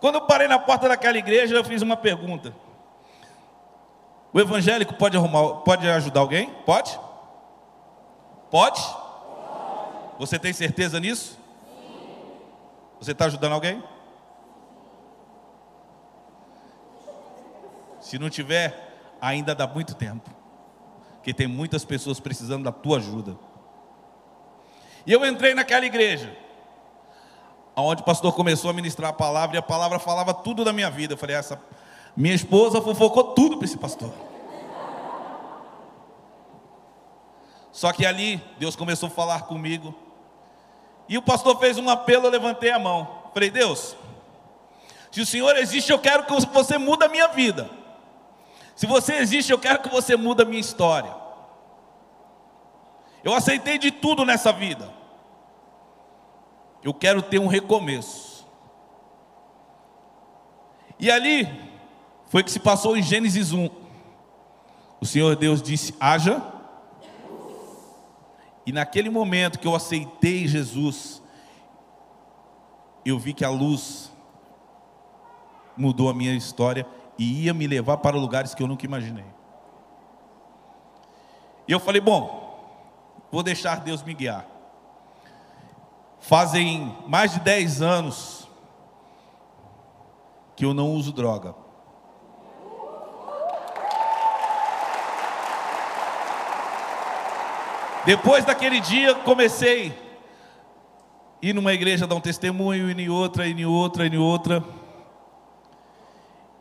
Quando 0.00 0.16
eu 0.16 0.22
parei 0.22 0.48
na 0.48 0.58
porta 0.58 0.88
daquela 0.88 1.16
igreja, 1.16 1.54
eu 1.54 1.64
fiz 1.64 1.82
uma 1.82 1.96
pergunta. 1.96 2.54
O 4.32 4.40
evangélico 4.40 4.94
pode 4.94 5.16
arrumar, 5.16 5.62
pode 5.62 5.88
ajudar 5.88 6.20
alguém? 6.20 6.50
Pode? 6.66 6.98
Pode? 8.50 8.80
Você 10.18 10.38
tem 10.38 10.52
certeza 10.52 11.00
nisso? 11.00 11.38
Você 13.00 13.12
está 13.12 13.26
ajudando 13.26 13.52
alguém? 13.52 13.82
Se 18.00 18.18
não 18.18 18.30
tiver, 18.30 19.16
ainda 19.20 19.54
dá 19.54 19.66
muito 19.66 19.94
tempo. 19.94 20.30
Porque 21.14 21.34
tem 21.34 21.46
muitas 21.46 21.84
pessoas 21.84 22.20
precisando 22.20 22.62
da 22.62 22.72
tua 22.72 22.98
ajuda. 22.98 23.36
E 25.06 25.12
eu 25.12 25.24
entrei 25.26 25.54
naquela 25.54 25.84
igreja, 25.84 26.36
onde 27.82 28.02
o 28.02 28.04
pastor 28.04 28.32
começou 28.34 28.70
a 28.70 28.72
ministrar 28.72 29.10
a 29.10 29.12
palavra, 29.12 29.56
e 29.56 29.58
a 29.58 29.62
palavra 29.62 29.98
falava 29.98 30.32
tudo 30.32 30.64
da 30.64 30.72
minha 30.72 30.90
vida. 30.90 31.14
Eu 31.14 31.18
falei, 31.18 31.36
essa 31.36 31.60
minha 32.16 32.34
esposa 32.34 32.80
fofocou 32.80 33.34
tudo 33.34 33.58
para 33.58 33.66
esse 33.66 33.76
pastor. 33.76 34.12
Só 37.70 37.92
que 37.92 38.06
ali 38.06 38.42
Deus 38.58 38.74
começou 38.74 39.08
a 39.08 39.10
falar 39.10 39.42
comigo. 39.42 39.94
E 41.06 41.18
o 41.18 41.22
pastor 41.22 41.58
fez 41.58 41.76
um 41.76 41.90
apelo, 41.90 42.26
eu 42.26 42.30
levantei 42.30 42.70
a 42.70 42.78
mão. 42.78 43.24
Falei, 43.34 43.50
Deus, 43.50 43.94
se 45.10 45.20
o 45.20 45.26
Senhor 45.26 45.54
existe, 45.56 45.92
eu 45.92 45.98
quero 45.98 46.24
que 46.24 46.32
você 46.52 46.78
mude 46.78 47.04
a 47.04 47.08
minha 47.08 47.28
vida. 47.28 47.68
Se 48.74 48.86
você 48.86 49.16
existe, 49.16 49.52
eu 49.52 49.58
quero 49.58 49.80
que 49.80 49.90
você 49.90 50.16
mude 50.16 50.42
a 50.42 50.46
minha 50.46 50.60
história. 50.60 51.14
Eu 53.22 53.34
aceitei 53.34 53.78
de 53.78 53.90
tudo 53.90 54.24
nessa 54.24 54.52
vida. 54.52 54.90
Eu 56.86 56.94
quero 56.94 57.20
ter 57.20 57.40
um 57.40 57.48
recomeço. 57.48 58.46
E 61.00 61.10
ali 61.10 61.48
foi 62.28 62.44
que 62.44 62.50
se 62.52 62.60
passou 62.60 62.96
em 62.96 63.02
Gênesis 63.02 63.50
1. 63.52 63.68
O 65.00 65.04
Senhor 65.04 65.34
Deus 65.34 65.60
disse: 65.60 65.96
haja. 65.98 66.40
E 68.64 68.70
naquele 68.70 69.10
momento 69.10 69.58
que 69.58 69.66
eu 69.66 69.74
aceitei 69.74 70.46
Jesus, 70.46 71.20
eu 73.04 73.18
vi 73.18 73.34
que 73.34 73.44
a 73.44 73.50
luz 73.50 74.12
mudou 75.76 76.08
a 76.08 76.14
minha 76.14 76.36
história 76.36 76.86
e 77.18 77.46
ia 77.46 77.52
me 77.52 77.66
levar 77.66 77.96
para 77.96 78.16
lugares 78.16 78.54
que 78.54 78.62
eu 78.62 78.68
nunca 78.68 78.86
imaginei. 78.86 79.26
E 81.66 81.72
eu 81.72 81.80
falei: 81.80 82.00
bom, 82.00 83.18
vou 83.32 83.42
deixar 83.42 83.80
Deus 83.80 84.04
me 84.04 84.14
guiar. 84.14 84.55
Fazem 86.26 86.92
mais 87.06 87.34
de 87.34 87.38
10 87.38 87.82
anos 87.82 88.48
que 90.56 90.64
eu 90.64 90.74
não 90.74 90.90
uso 90.90 91.12
droga. 91.12 91.54
Depois 98.04 98.44
daquele 98.44 98.80
dia, 98.80 99.14
comecei 99.14 99.90
a 101.40 101.46
ir 101.46 101.52
numa 101.52 101.72
igreja 101.72 102.08
dar 102.08 102.16
um 102.16 102.20
testemunho, 102.20 102.90
ir 102.90 102.98
em 102.98 103.08
outra, 103.08 103.46
ir 103.46 103.56
em 103.56 103.64
outra, 103.64 104.04
ir 104.04 104.12
em 104.12 104.18
outra. 104.18 104.64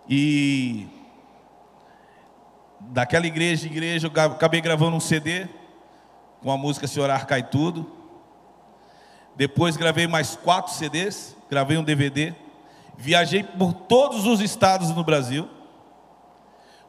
E 0.08 0.86
daquela 2.82 3.26
igreja, 3.26 3.66
igreja, 3.66 4.12
eu 4.14 4.22
acabei 4.32 4.62
gravando 4.62 4.96
um 4.96 5.00
CD 5.00 5.48
com 6.44 6.52
a 6.52 6.58
música 6.58 6.86
Se 6.86 7.00
Orar 7.00 7.26
Cai 7.26 7.42
Tudo. 7.42 7.95
Depois 9.36 9.76
gravei 9.76 10.08
mais 10.08 10.36
quatro 10.36 10.74
CDs, 10.74 11.36
gravei 11.50 11.78
um 11.78 11.84
DVD. 11.84 12.34
Viajei 12.98 13.44
por 13.44 13.74
todos 13.74 14.26
os 14.26 14.40
estados 14.40 14.90
no 14.92 15.04
Brasil, 15.04 15.50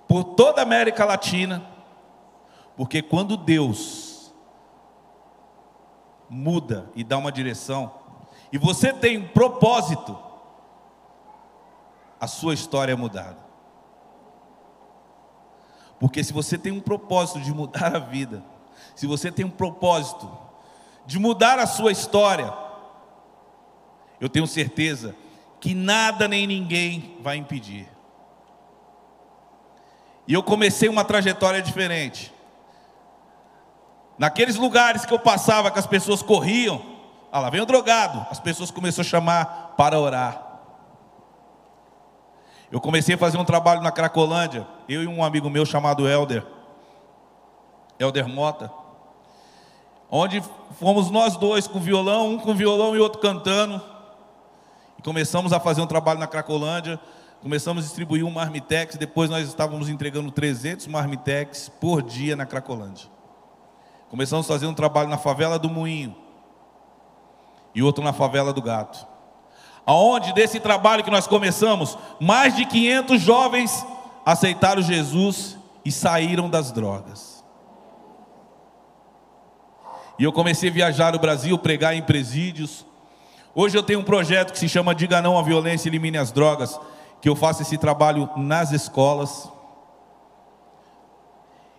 por 0.06 0.22
toda 0.22 0.61
a 0.61 0.62
América 0.62 1.04
Latina, 1.04 1.66
porque 2.76 3.02
quando 3.02 3.37
Deus 3.37 4.32
muda 6.30 6.88
e 6.94 7.02
dá 7.02 7.18
uma 7.18 7.32
direção, 7.32 7.92
e 8.52 8.59
você 8.59 8.92
tem 8.92 9.18
um 9.18 9.28
propósito, 9.28 10.16
a 12.20 12.28
sua 12.28 12.54
história 12.54 12.92
é 12.92 12.96
mudada. 12.96 13.44
Porque 15.98 16.22
se 16.22 16.32
você 16.32 16.56
tem 16.56 16.72
um 16.72 16.80
propósito 16.80 17.40
de 17.40 17.52
mudar 17.52 17.96
a 17.96 17.98
vida, 17.98 18.44
se 18.94 19.06
você 19.06 19.32
tem 19.32 19.44
um 19.44 19.50
propósito 19.50 20.45
de 21.07 21.19
mudar 21.19 21.59
a 21.59 21.66
sua 21.66 21.92
história, 21.92 22.53
eu 24.21 24.29
tenho 24.29 24.47
certeza 24.47 25.14
que 25.61 25.75
nada 25.75 26.27
nem 26.27 26.47
ninguém 26.47 27.16
vai 27.23 27.37
impedir. 27.37 27.88
E 30.27 30.35
eu 30.35 30.42
comecei 30.42 30.88
uma 30.88 31.05
trajetória 31.05 31.62
diferente. 31.62 32.33
Naqueles 34.19 34.57
lugares 34.57 35.05
que 35.05 35.14
eu 35.14 35.19
passava, 35.19 35.71
que 35.71 35.79
as 35.79 35.87
pessoas 35.87 36.23
corriam, 36.23 36.83
ah 37.31 37.40
lá 37.40 37.51
vem 37.51 37.61
o 37.61 37.66
drogado, 37.66 38.27
as 38.31 38.40
pessoas 38.40 38.71
começaram 38.71 39.07
a 39.07 39.11
chamar 39.11 39.75
para 39.77 39.99
orar. 39.99 40.42
Eu 42.73 42.81
comecei 42.81 43.14
a 43.14 43.19
fazer 43.19 43.38
um 43.38 43.45
trabalho 43.45 43.83
na 43.83 43.92
Cracolândia, 43.92 44.66
eu 44.88 45.03
e 45.03 45.07
um 45.07 45.23
amigo 45.23 45.49
meu 45.49 45.64
chamado 45.64 46.09
Elder, 46.09 46.45
Elder 47.99 48.29
Mota, 48.29 48.73
onde 50.11 50.42
fomos 50.79 51.11
nós 51.11 51.37
dois 51.37 51.66
com 51.66 51.81
violão, 51.81 52.31
um 52.31 52.38
com 52.38 52.55
violão 52.55 52.95
e 52.97 52.99
outro 52.99 53.21
cantando, 53.21 53.81
e 54.99 55.03
começamos 55.03 55.53
a 55.53 55.61
fazer 55.61 55.81
um 55.81 55.87
trabalho 55.87 56.19
na 56.19 56.27
Cracolândia, 56.27 56.99
começamos 57.42 57.85
a 57.85 57.87
distribuir 57.87 58.25
um 58.25 58.31
marmitex, 58.31 58.97
depois 58.97 59.31
nós 59.31 59.47
estávamos 59.47 59.88
entregando 59.88 60.31
300 60.31 60.87
marmitex 60.87 61.69
por 61.81 62.03
dia 62.03 62.35
na 62.35 62.47
Cracolândia. 62.47 63.09
Começamos 64.09 64.47
a 64.47 64.53
fazer 64.53 64.66
um 64.66 64.75
trabalho 64.75 65.09
na 65.09 65.19
favela 65.19 65.59
do 65.59 65.69
Moinho, 65.69 66.16
e 67.75 67.83
outro 67.83 68.03
na 68.03 68.12
favela 68.12 68.53
do 68.53 68.62
Gato 68.62 69.16
aonde 69.87 70.33
desse 70.33 70.59
trabalho 70.59 71.05
que 71.05 71.11
nós 71.11 71.29
começamos, 71.29 71.97
mais 72.21 72.57
de 72.57 72.66
500 72.66 73.23
jovens 73.23 73.87
aceitaram 74.25 74.83
Jesus 74.83 75.57
e 75.85 75.92
saíram 75.92 76.51
das 76.51 76.73
drogas. 76.73 77.36
E 80.18 80.24
eu 80.24 80.33
comecei 80.33 80.70
a 80.70 80.72
viajar 80.72 81.12
no 81.12 81.18
Brasil, 81.18 81.59
pregar 81.59 81.94
em 81.94 82.02
presídios. 82.02 82.87
Hoje 83.55 83.76
eu 83.76 83.83
tenho 83.83 84.00
um 84.00 84.05
projeto 84.05 84.52
que 84.52 84.59
se 84.59 84.68
chama 84.68 84.94
Diga 84.94 85.20
Não 85.20 85.38
à 85.38 85.42
Violência 85.42 85.88
Elimine 85.88 86.18
as 86.18 86.33
Drogas, 86.33 86.79
que 87.20 87.29
eu 87.29 87.37
faço 87.37 87.62
esse 87.62 87.76
trabalho 87.76 88.29
nas 88.37 88.72
escolas. 88.72 89.50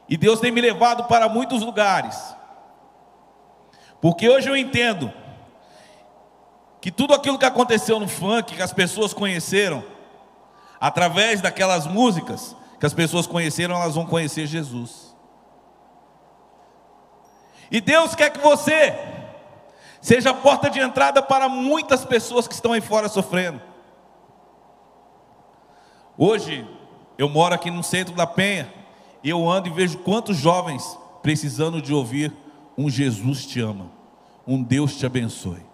E 0.07 0.15
Deus 0.15 0.39
tem 0.39 0.51
me 0.51 0.61
levado 0.61 1.05
para 1.05 1.27
muitos 1.27 1.63
lugares. 1.63 2.35
Porque 3.99 4.29
hoje 4.29 4.49
eu 4.49 4.55
entendo 4.55 5.11
que 6.79 6.91
tudo 6.91 7.13
aquilo 7.13 7.39
que 7.39 7.45
aconteceu 7.45 7.99
no 7.99 8.07
funk, 8.07 8.55
que 8.55 8.61
as 8.61 8.71
pessoas 8.71 9.13
conheceram, 9.13 9.83
através 10.79 11.41
daquelas 11.41 11.87
músicas 11.87 12.55
que 12.79 12.85
as 12.85 12.93
pessoas 12.93 13.25
conheceram, 13.25 13.75
elas 13.75 13.95
vão 13.95 14.05
conhecer 14.05 14.45
Jesus. 14.45 15.06
E 17.71 17.81
Deus 17.81 18.15
quer 18.15 18.29
que 18.29 18.39
você 18.39 18.97
seja 20.01 20.29
a 20.29 20.33
porta 20.33 20.69
de 20.69 20.79
entrada 20.79 21.21
para 21.21 21.49
muitas 21.49 22.05
pessoas 22.05 22.47
que 22.47 22.53
estão 22.53 22.73
aí 22.73 22.81
fora 22.81 23.09
sofrendo. 23.09 23.61
Hoje, 26.17 26.67
eu 27.17 27.29
moro 27.29 27.53
aqui 27.53 27.69
no 27.69 27.83
centro 27.83 28.15
da 28.15 28.25
Penha, 28.25 28.73
e 29.23 29.29
eu 29.29 29.49
ando 29.49 29.67
e 29.67 29.71
vejo 29.71 29.97
quantos 29.99 30.37
jovens 30.37 30.97
precisando 31.21 31.81
de 31.81 31.93
ouvir 31.93 32.33
um 32.77 32.89
Jesus 32.89 33.45
te 33.45 33.59
ama, 33.59 33.91
um 34.45 34.63
Deus 34.63 34.95
te 34.95 35.05
abençoe. 35.05 35.65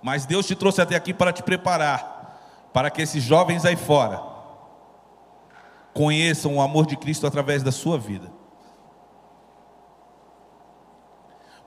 Mas 0.00 0.24
Deus 0.24 0.46
te 0.46 0.54
trouxe 0.54 0.80
até 0.80 0.94
aqui 0.94 1.12
para 1.12 1.32
te 1.32 1.42
preparar, 1.42 2.70
para 2.72 2.90
que 2.90 3.02
esses 3.02 3.22
jovens 3.22 3.64
aí 3.64 3.76
fora 3.76 4.22
conheçam 5.92 6.56
o 6.56 6.60
amor 6.60 6.86
de 6.86 6.96
Cristo 6.96 7.26
através 7.26 7.62
da 7.62 7.72
sua 7.72 7.98
vida. 7.98 8.30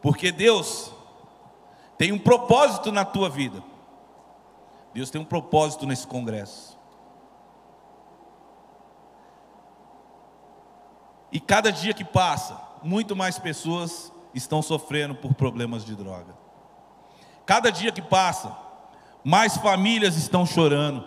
Porque 0.01 0.31
Deus 0.31 0.91
tem 1.97 2.11
um 2.11 2.19
propósito 2.19 2.91
na 2.91 3.03
tua 3.03 3.29
vida. 3.29 3.63
Deus 4.93 5.09
tem 5.09 5.19
um 5.19 5.25
propósito 5.25 5.85
nesse 5.85 6.07
congresso. 6.07 6.77
E 11.31 11.39
cada 11.39 11.71
dia 11.71 11.93
que 11.93 12.03
passa, 12.03 12.59
muito 12.81 13.15
mais 13.15 13.37
pessoas 13.37 14.11
estão 14.33 14.61
sofrendo 14.61 15.13
por 15.15 15.33
problemas 15.33 15.85
de 15.85 15.95
droga. 15.95 16.33
Cada 17.45 17.71
dia 17.71 17.91
que 17.91 18.01
passa, 18.01 18.55
mais 19.23 19.57
famílias 19.57 20.15
estão 20.15 20.45
chorando, 20.45 21.05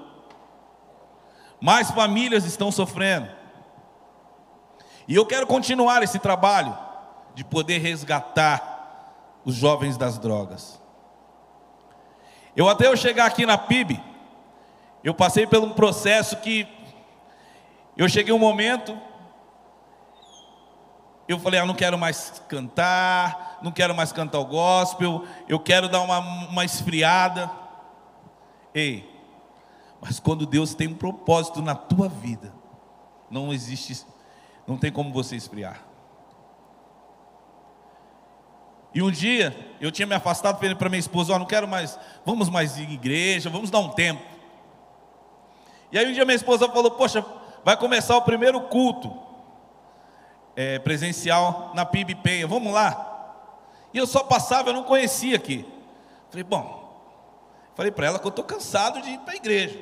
mais 1.61 1.91
famílias 1.91 2.45
estão 2.45 2.71
sofrendo. 2.71 3.29
E 5.09 5.15
eu 5.15 5.27
quero 5.27 5.47
continuar 5.47 6.03
esse 6.03 6.19
trabalho 6.19 6.77
de 7.35 7.45
poder 7.45 7.79
resgatar 7.79 8.72
os 9.45 9.55
jovens 9.55 9.97
das 9.97 10.19
drogas. 10.19 10.81
Eu 12.55 12.69
até 12.69 12.87
eu 12.87 12.97
chegar 12.97 13.27
aqui 13.27 13.47
na 13.47 13.57
PIB, 13.57 14.01
Eu 15.03 15.15
passei 15.15 15.47
por 15.47 15.59
um 15.59 15.73
processo 15.73 16.37
que 16.37 16.69
eu 17.97 18.09
cheguei 18.09 18.33
um 18.33 18.39
momento, 18.39 18.97
eu 21.27 21.39
falei, 21.39 21.61
ah, 21.61 21.67
não 21.67 21.75
quero 21.75 21.99
mais 21.99 22.43
cantar, 22.49 23.59
não 23.63 23.73
quero 23.73 23.95
mais 23.95 24.13
cantar 24.13 24.39
o 24.39 24.45
gospel, 24.45 25.25
eu 25.49 25.59
quero 25.59 25.89
dar 25.89 26.01
uma, 26.03 26.19
uma 26.19 26.65
esfriada. 26.65 27.51
Ei, 28.75 29.09
mas 30.01 30.19
quando 30.19 30.47
Deus 30.47 30.75
tem 30.75 30.89
um 30.89 30.95
propósito 30.95 31.61
na 31.61 31.75
tua 31.75 32.09
vida, 32.09 32.53
não 33.31 33.53
existe, 33.53 34.07
não 34.67 34.77
tem 34.77 34.91
como 34.91 35.13
você 35.13 35.37
esfriar. 35.37 35.92
E 38.95 39.03
um 39.03 39.11
dia 39.11 39.57
eu 39.81 39.91
tinha 39.91 40.07
me 40.07 40.15
afastado 40.15 40.59
para 40.77 40.89
minha 40.89 41.01
esposa, 41.01 41.35
oh, 41.35 41.39
não 41.39 41.47
quero 41.47 41.67
mais, 41.67 41.99
vamos 42.25 42.49
mais 42.49 42.79
em 42.79 42.93
igreja, 42.93 43.49
vamos 43.49 43.71
dar 43.71 43.79
um 43.79 43.91
tempo. 43.91 44.23
E 45.91 45.99
aí 45.99 46.09
um 46.09 46.13
dia 46.13 46.25
minha 46.25 46.37
esposa 46.37 46.69
falou, 46.69 46.91
poxa, 46.91 47.25
vai 47.65 47.77
começar 47.77 48.17
o 48.17 48.23
primeiro 48.23 48.61
culto 48.63 49.13
é, 50.55 50.79
presencial 50.79 51.73
na 51.75 51.85
PIB 51.85 52.17
Penha, 52.17 52.47
vamos 52.47 52.73
lá. 52.73 53.09
E 53.93 53.99
eu 53.99 54.07
só 54.07 54.25
passava, 54.25 54.71
eu 54.71 54.75
não 54.75 54.85
conhecia 54.85 55.37
aqui. 55.37 55.67
Falei, 56.31 56.45
bom, 56.45 57.03
falei 57.75 57.93
para 57.93 58.07
ela 58.07 58.19
que 58.19 58.27
eu 58.27 58.31
estou 58.31 58.45
cansado 58.45 59.01
de 59.03 59.11
ir 59.11 59.19
para 59.19 59.35
a 59.35 59.37
igreja. 59.37 59.81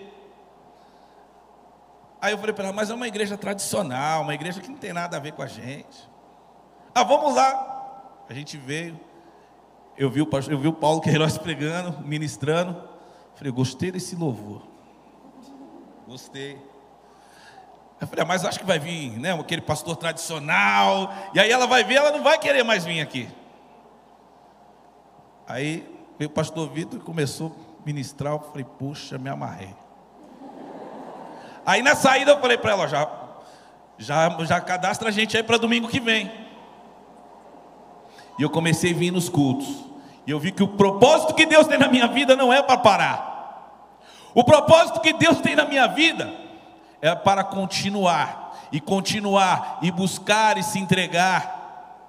Aí 2.20 2.32
eu 2.32 2.38
falei 2.38 2.52
para 2.52 2.64
ela, 2.64 2.72
mas 2.72 2.90
é 2.90 2.94
uma 2.94 3.08
igreja 3.08 3.36
tradicional, 3.36 4.22
uma 4.22 4.34
igreja 4.34 4.60
que 4.60 4.68
não 4.68 4.76
tem 4.76 4.92
nada 4.92 5.16
a 5.16 5.20
ver 5.20 5.32
com 5.32 5.42
a 5.42 5.46
gente. 5.46 6.08
Ah, 6.94 7.02
vamos 7.02 7.34
lá. 7.34 7.79
A 8.30 8.32
gente 8.32 8.56
veio, 8.56 8.98
eu 9.98 10.08
vi 10.08 10.22
o, 10.22 10.28
eu 10.48 10.58
vi 10.60 10.68
o 10.68 10.72
Paulo 10.72 11.00
Queiroz 11.00 11.36
pregando, 11.38 11.98
ministrando. 12.06 12.80
Falei, 13.34 13.52
gostei 13.52 13.90
desse 13.90 14.14
louvor. 14.14 14.62
Gostei. 16.06 16.56
Eu 18.00 18.06
falei, 18.06 18.22
ah, 18.22 18.24
mas 18.24 18.44
acho 18.44 18.60
que 18.60 18.64
vai 18.64 18.78
vir, 18.78 19.18
né, 19.18 19.32
aquele 19.32 19.60
pastor 19.60 19.96
tradicional. 19.96 21.12
E 21.34 21.40
aí 21.40 21.50
ela 21.50 21.66
vai 21.66 21.82
ver, 21.82 21.96
ela 21.96 22.12
não 22.12 22.22
vai 22.22 22.38
querer 22.38 22.62
mais 22.62 22.84
vir 22.84 23.00
aqui. 23.00 23.28
Aí 25.48 25.84
veio 26.16 26.30
o 26.30 26.32
pastor 26.32 26.70
Vitor 26.70 27.00
e 27.00 27.02
começou 27.02 27.48
a 27.48 27.84
ministrar. 27.84 28.34
Eu 28.34 28.38
falei, 28.38 28.64
puxa, 28.78 29.18
me 29.18 29.28
amarrei. 29.28 29.74
Aí 31.66 31.82
na 31.82 31.96
saída 31.96 32.30
eu 32.30 32.40
falei 32.40 32.56
para 32.56 32.70
ela, 32.70 32.86
já, 32.86 33.10
já, 33.98 34.44
já 34.44 34.60
cadastra 34.60 35.08
a 35.08 35.12
gente 35.12 35.36
aí 35.36 35.42
para 35.42 35.56
domingo 35.56 35.88
que 35.88 35.98
vem. 35.98 36.39
E 38.40 38.42
eu 38.42 38.48
comecei 38.48 38.94
a 38.94 38.96
vir 38.96 39.10
nos 39.10 39.28
cultos. 39.28 39.68
E 40.26 40.30
eu 40.30 40.40
vi 40.40 40.50
que 40.50 40.62
o 40.62 40.68
propósito 40.68 41.34
que 41.34 41.44
Deus 41.44 41.66
tem 41.66 41.78
na 41.78 41.88
minha 41.88 42.06
vida 42.08 42.34
não 42.34 42.50
é 42.50 42.62
para 42.62 42.78
parar. 42.78 44.00
O 44.34 44.42
propósito 44.42 44.98
que 45.02 45.12
Deus 45.12 45.42
tem 45.42 45.54
na 45.54 45.66
minha 45.66 45.86
vida 45.88 46.32
é 47.02 47.14
para 47.14 47.44
continuar 47.44 48.58
e 48.72 48.80
continuar 48.80 49.78
e 49.82 49.90
buscar 49.90 50.56
e 50.56 50.62
se 50.62 50.78
entregar. 50.78 52.08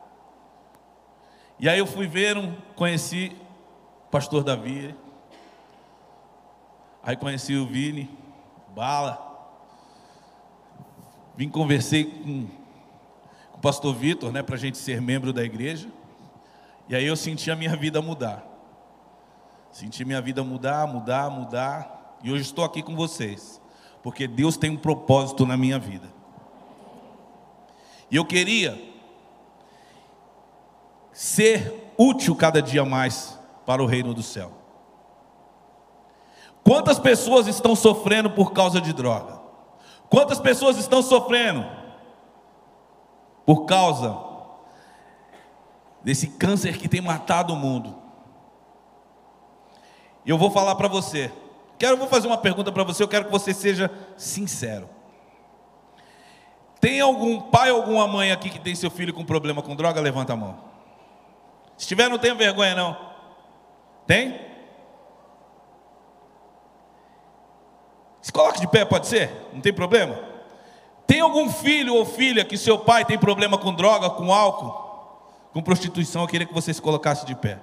E 1.59 1.67
aí 1.67 1.77
eu 1.77 1.85
fui 1.85 2.07
ver, 2.07 2.37
um, 2.37 2.55
conheci 2.77 3.35
o 4.05 4.09
pastor 4.09 4.41
Davi. 4.41 4.95
Aí 7.03 7.17
conheci 7.17 7.57
o 7.57 7.67
Vini, 7.67 8.09
Bala. 8.73 9.19
Vim 11.35 11.49
conversei 11.49 12.05
com, 12.05 12.47
com 13.51 13.57
o 13.57 13.61
pastor 13.61 13.93
Vitor, 13.93 14.31
né, 14.31 14.41
para 14.41 14.55
a 14.55 14.59
gente 14.59 14.77
ser 14.77 15.01
membro 15.01 15.33
da 15.33 15.43
igreja. 15.43 15.89
E 16.91 16.95
aí 16.95 17.06
eu 17.06 17.15
senti 17.15 17.49
a 17.49 17.56
minha 17.56 17.73
vida 17.73 18.01
mudar. 18.01 18.45
Senti 19.71 20.04
minha 20.04 20.21
vida 20.21 20.43
mudar, 20.43 20.86
mudar, 20.86 21.30
mudar. 21.30 22.17
E 22.21 22.30
hoje 22.30 22.41
estou 22.41 22.65
aqui 22.65 22.84
com 22.84 22.97
vocês. 22.97 23.62
Porque 24.04 24.27
Deus 24.27 24.58
tem 24.58 24.71
um 24.71 24.77
propósito 24.77 25.45
na 25.45 25.56
minha 25.56 25.80
vida. 25.80 26.12
E 28.12 28.17
eu 28.17 28.25
queria 28.25 28.77
ser 31.13 31.93
útil 31.97 32.36
cada 32.36 32.62
dia 32.62 32.84
mais 32.84 33.39
para 33.65 33.82
o 33.82 33.86
reino 33.86 34.13
do 34.13 34.21
céu. 34.21 34.51
Quantas 36.62 36.99
pessoas 36.99 37.47
estão 37.47 37.73
sofrendo 37.73 38.32
por 38.32 38.51
causa 38.51 38.82
de 38.82 38.91
droga? 38.91 39.39
Quantas 40.10 40.41
pessoas 40.41 40.75
estão 40.75 41.01
sofrendo 41.01 41.65
por 43.45 43.63
causa 43.63 44.30
desse 46.03 46.27
câncer 46.27 46.77
que 46.77 46.87
tem 46.87 47.01
matado 47.01 47.53
o 47.53 47.55
mundo. 47.55 47.95
E 50.25 50.29
eu 50.29 50.37
vou 50.37 50.51
falar 50.51 50.75
para 50.75 50.87
você. 50.87 51.31
Quero 51.77 51.97
vou 51.97 52.07
fazer 52.07 52.27
uma 52.27 52.37
pergunta 52.37 52.71
para 52.71 52.83
você, 52.83 53.01
eu 53.01 53.07
quero 53.07 53.25
que 53.25 53.31
você 53.31 53.53
seja 53.53 53.89
sincero. 54.15 54.87
Tem 56.79 56.99
algum 56.99 57.39
pai 57.39 57.71
ou 57.71 57.77
alguma 57.77 58.07
mãe 58.07 58.31
aqui 58.31 58.49
que 58.49 58.59
tem 58.59 58.73
seu 58.73 58.89
filho 58.89 59.13
com 59.13 59.23
problema 59.23 59.61
com 59.61 59.75
droga? 59.75 60.01
Levanta 60.01 60.33
a 60.33 60.35
mão. 60.35 60.57
Se 61.77 61.87
tiver, 61.87 62.09
não 62.09 62.17
tenha 62.17 62.35
vergonha 62.35 62.75
não. 62.75 62.97
Tem? 64.05 64.39
Se 68.21 68.31
coloque 68.31 68.59
de 68.59 68.67
pé, 68.67 68.85
pode 68.85 69.07
ser? 69.07 69.31
Não 69.53 69.61
tem 69.61 69.73
problema? 69.73 70.19
Tem 71.07 71.19
algum 71.19 71.49
filho 71.49 71.95
ou 71.95 72.05
filha 72.05 72.45
que 72.45 72.57
seu 72.57 72.79
pai 72.79 73.03
tem 73.05 73.17
problema 73.17 73.57
com 73.57 73.73
droga, 73.73 74.09
com 74.09 74.31
álcool? 74.33 74.90
Com 75.53 75.61
prostituição, 75.61 76.21
eu 76.21 76.27
queria 76.27 76.47
que 76.47 76.53
você 76.53 76.73
se 76.73 76.81
colocasse 76.81 77.25
de 77.25 77.35
pé. 77.35 77.59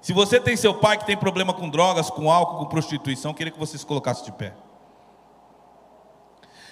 Se 0.00 0.12
você 0.12 0.40
tem 0.40 0.56
seu 0.56 0.74
pai 0.74 0.96
que 0.96 1.04
tem 1.04 1.16
problema 1.16 1.52
com 1.52 1.68
drogas, 1.68 2.08
com 2.08 2.30
álcool, 2.30 2.58
com 2.58 2.66
prostituição, 2.66 3.32
eu 3.32 3.34
queria 3.34 3.52
que 3.52 3.58
você 3.58 3.76
se 3.76 3.84
colocasse 3.84 4.24
de 4.24 4.32
pé. 4.32 4.54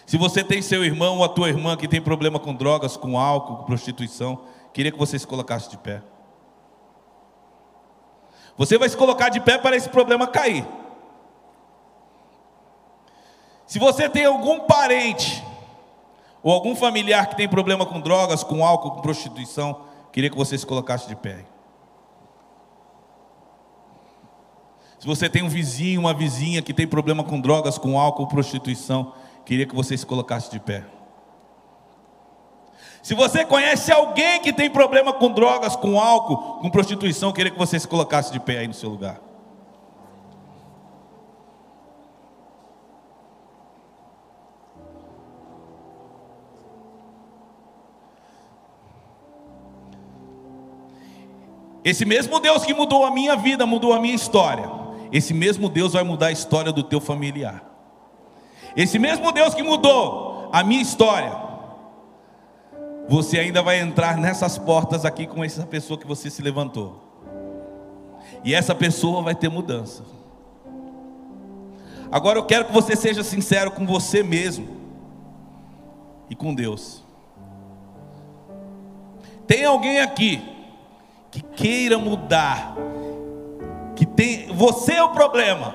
Se 0.07 0.17
você 0.17 0.43
tem 0.43 0.63
seu 0.63 0.83
irmão 0.83 1.19
ou 1.19 1.25
a 1.25 1.29
tua 1.29 1.51
irmã 1.51 1.77
que 1.77 1.87
tem 1.87 2.01
problema 2.01 2.39
com 2.39 2.55
drogas, 2.55 2.97
com 2.97 3.19
álcool, 3.19 3.59
com 3.59 3.65
prostituição, 3.65 4.41
queria 4.73 4.91
que 4.91 4.99
você 4.99 5.19
se 5.19 5.27
colocasse 5.27 5.69
de 5.69 5.77
pé. 5.77 6.03
Você 8.57 8.79
vai 8.79 8.89
se 8.89 8.97
colocar 8.97 9.29
de 9.29 9.39
pé 9.41 9.59
para 9.59 9.77
esse 9.77 9.91
problema 9.91 10.27
cair. 10.27 10.67
Se 13.67 13.79
você 13.79 14.09
tem 14.09 14.25
algum 14.25 14.61
parente 14.61 15.45
ou 16.43 16.51
algum 16.51 16.75
familiar 16.75 17.27
que 17.27 17.37
tem 17.37 17.47
problema 17.47 17.85
com 17.85 18.01
drogas, 18.01 18.43
com 18.43 18.65
álcool, 18.65 18.93
com 18.93 19.03
prostituição, 19.03 19.88
Queria 20.13 20.31
que 20.31 20.37
você 20.37 20.57
se 20.57 20.67
colocasse 20.67 21.09
de 21.09 21.17
pé. 21.17 21.45
Se 24.99 25.07
você 25.07 25.29
tem 25.29 25.43
um 25.43 25.49
vizinho, 25.49 26.01
uma 26.01 26.13
vizinha 26.13 26.61
que 26.61 26.75
tem 26.75 26.87
problema 26.87 27.23
com 27.23 27.41
drogas, 27.41 27.79
com 27.79 27.99
álcool, 27.99 28.27
prostituição, 28.27 29.13
queria 29.45 29.65
que 29.65 29.75
você 29.75 29.97
se 29.97 30.05
colocasse 30.05 30.51
de 30.51 30.59
pé. 30.59 30.85
Se 33.03 33.15
você 33.15 33.45
conhece 33.45 33.93
alguém 33.93 34.41
que 34.41 34.53
tem 34.53 34.69
problema 34.69 35.13
com 35.13 35.31
drogas, 35.31 35.77
com 35.77 36.01
álcool, 36.01 36.61
com 36.61 36.69
prostituição, 36.69 37.33
queria 37.33 37.53
que 37.53 37.59
você 37.59 37.79
se 37.79 37.87
colocasse 37.87 38.33
de 38.33 38.41
pé 38.41 38.59
aí 38.59 38.69
no 38.69 38.75
seu 38.75 38.91
lugar. 38.91 39.28
Esse 51.85 52.05
mesmo 52.05 52.41
Deus 52.41 52.65
que 52.65 52.75
mudou 52.75 53.05
a 53.05 53.11
minha 53.11 53.37
vida, 53.37 53.67
mudou 53.67 53.93
a 53.93 54.01
minha 54.01 54.15
história. 54.15 54.71
Esse 55.13 55.33
mesmo 55.33 55.69
Deus 55.69 55.93
vai 55.93 56.03
mudar 56.03 56.27
a 56.27 56.33
história 56.33 56.73
do 56.73 56.83
teu 56.83 57.01
familiar. 57.01 57.65
Esse 58.77 58.99
mesmo 58.99 59.33
Deus 59.33 59.55
que 59.55 59.63
mudou 59.63 60.51
a 60.53 60.63
minha 60.63 60.83
história, 60.83 61.33
você 63.09 63.39
ainda 63.39 63.63
vai 63.63 63.81
entrar 63.81 64.17
nessas 64.19 64.59
portas 64.59 65.05
aqui 65.05 65.27
com 65.27 65.43
essa 65.43 65.65
pessoa 65.67 65.99
que 65.99 66.07
você 66.07 66.29
se 66.29 66.43
levantou. 66.43 67.03
E 68.45 68.55
essa 68.55 68.75
pessoa 68.75 69.23
vai 69.23 69.35
ter 69.35 69.49
mudança. 69.49 70.03
Agora 72.11 72.39
eu 72.39 72.45
quero 72.45 72.67
que 72.67 72.73
você 72.73 72.97
seja 72.97 73.23
sincero 73.23 73.71
com 73.71 73.87
você 73.87 74.23
mesmo 74.23 74.69
e 76.29 76.35
com 76.35 76.55
Deus. 76.55 77.05
Tem 79.47 79.65
alguém 79.65 80.01
aqui 80.01 80.58
que 81.31 81.43
queira 81.43 81.99
mudar, 81.99 82.77
que 83.95 84.07
tem, 84.07 84.49
você 84.49 84.95
é 84.95 85.03
o 85.03 85.11
problema. 85.11 85.75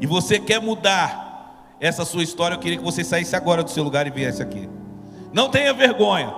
E 0.00 0.06
você 0.06 0.38
quer 0.38 0.60
mudar 0.60 1.76
essa 1.80 2.04
sua 2.04 2.22
história, 2.22 2.54
eu 2.54 2.58
queria 2.58 2.78
que 2.78 2.84
você 2.84 3.02
saísse 3.02 3.34
agora 3.34 3.62
do 3.62 3.70
seu 3.70 3.82
lugar 3.82 4.06
e 4.06 4.10
viesse 4.10 4.42
aqui. 4.42 4.68
Não 5.32 5.50
tenha 5.50 5.72
vergonha. 5.72 6.32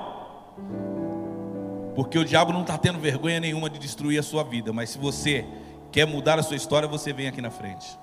Porque 1.95 2.19
o 2.19 2.25
diabo 2.25 2.53
não 2.53 2.63
está 2.63 2.79
tendo 2.79 2.99
vergonha 2.99 3.39
nenhuma 3.39 3.69
de 3.69 3.79
destruir 3.79 4.19
a 4.19 4.23
sua 4.23 4.43
vida. 4.43 4.73
Mas 4.73 4.91
se 4.91 4.99
você 4.99 5.45
quer 5.91 6.07
mudar 6.07 6.39
a 6.39 6.43
sua 6.43 6.57
história, 6.57 6.89
você 6.89 7.13
vem 7.13 7.29
aqui 7.29 7.43
na 7.43 7.51
frente. 7.51 7.99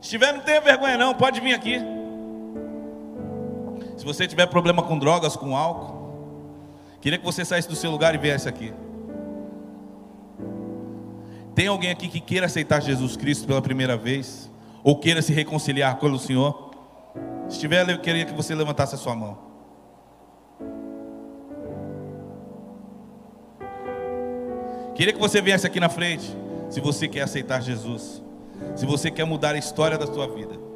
Se 0.00 0.10
tiver, 0.10 0.32
não 0.32 0.40
tenha 0.40 0.60
vergonha 0.60 0.96
não, 0.98 1.14
pode 1.14 1.40
vir 1.40 1.54
aqui. 1.54 1.78
Se 4.02 4.06
você 4.06 4.26
tiver 4.26 4.46
problema 4.46 4.82
com 4.82 4.98
drogas, 4.98 5.36
com 5.36 5.56
álcool, 5.56 6.58
queria 7.00 7.20
que 7.20 7.24
você 7.24 7.44
saísse 7.44 7.68
do 7.68 7.76
seu 7.76 7.88
lugar 7.88 8.16
e 8.16 8.18
viesse 8.18 8.48
aqui. 8.48 8.74
Tem 11.54 11.68
alguém 11.68 11.88
aqui 11.88 12.08
que 12.08 12.18
queira 12.18 12.46
aceitar 12.46 12.82
Jesus 12.82 13.16
Cristo 13.16 13.46
pela 13.46 13.62
primeira 13.62 13.96
vez? 13.96 14.50
Ou 14.82 14.98
queira 14.98 15.22
se 15.22 15.32
reconciliar 15.32 15.98
com 15.98 16.10
o 16.10 16.18
Senhor? 16.18 16.72
Se 17.48 17.60
tiver, 17.60 17.88
eu 17.88 18.00
queria 18.00 18.24
que 18.24 18.34
você 18.34 18.56
levantasse 18.56 18.96
a 18.96 18.98
sua 18.98 19.14
mão. 19.14 19.38
Queria 24.96 25.12
que 25.12 25.20
você 25.20 25.40
viesse 25.40 25.64
aqui 25.64 25.78
na 25.78 25.88
frente, 25.88 26.36
se 26.68 26.80
você 26.80 27.06
quer 27.06 27.20
aceitar 27.20 27.62
Jesus, 27.62 28.20
se 28.74 28.84
você 28.84 29.12
quer 29.12 29.24
mudar 29.24 29.54
a 29.54 29.58
história 29.58 29.96
da 29.96 30.08
sua 30.08 30.26
vida. 30.26 30.71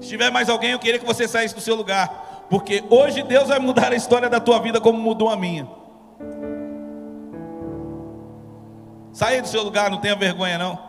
Se 0.00 0.08
tiver 0.08 0.30
mais 0.30 0.48
alguém, 0.48 0.72
eu 0.72 0.78
queria 0.78 0.98
que 0.98 1.06
você 1.06 1.26
saísse 1.26 1.54
do 1.54 1.60
seu 1.60 1.74
lugar, 1.74 2.46
porque 2.48 2.84
hoje 2.88 3.22
Deus 3.22 3.48
vai 3.48 3.58
mudar 3.58 3.92
a 3.92 3.96
história 3.96 4.28
da 4.28 4.40
tua 4.40 4.58
vida 4.60 4.80
como 4.80 4.98
mudou 4.98 5.28
a 5.28 5.36
minha. 5.36 5.68
Saia 9.12 9.42
do 9.42 9.48
seu 9.48 9.62
lugar, 9.62 9.90
não 9.90 9.98
tenha 9.98 10.14
vergonha 10.14 10.56
não. 10.58 10.88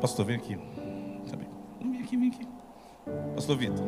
Pastor, 0.00 0.24
vem 0.24 0.36
aqui. 0.36 0.56
Vem 1.80 2.00
aqui, 2.02 2.16
vem 2.16 2.28
aqui. 2.28 2.48
Pastor 3.34 3.56
Vitor. 3.56 3.84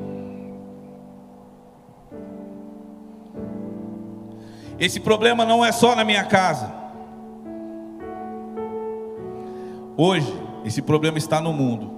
Esse 4.80 4.98
problema 4.98 5.44
não 5.44 5.62
é 5.62 5.70
só 5.70 5.94
na 5.94 6.02
minha 6.02 6.24
casa. 6.24 6.72
Hoje, 9.94 10.32
esse 10.64 10.80
problema 10.80 11.18
está 11.18 11.38
no 11.38 11.52
mundo. 11.52 11.92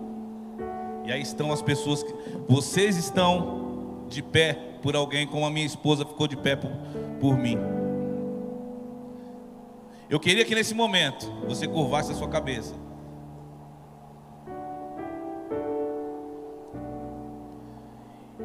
E 1.04 1.12
aí 1.12 1.22
estão 1.22 1.52
as 1.52 1.62
pessoas 1.62 2.02
que. 2.02 2.12
Vocês 2.48 2.96
estão 2.96 4.04
de 4.08 4.20
pé 4.20 4.54
por 4.82 4.96
alguém, 4.96 5.28
como 5.28 5.46
a 5.46 5.50
minha 5.50 5.64
esposa 5.64 6.04
ficou 6.04 6.26
de 6.26 6.36
pé 6.36 6.56
por, 6.56 6.70
por 7.20 7.38
mim. 7.38 7.56
Eu 10.10 10.18
queria 10.18 10.44
que 10.44 10.54
nesse 10.54 10.74
momento 10.74 11.32
você 11.46 11.68
curvasse 11.68 12.10
a 12.10 12.16
sua 12.16 12.28
cabeça. 12.28 12.74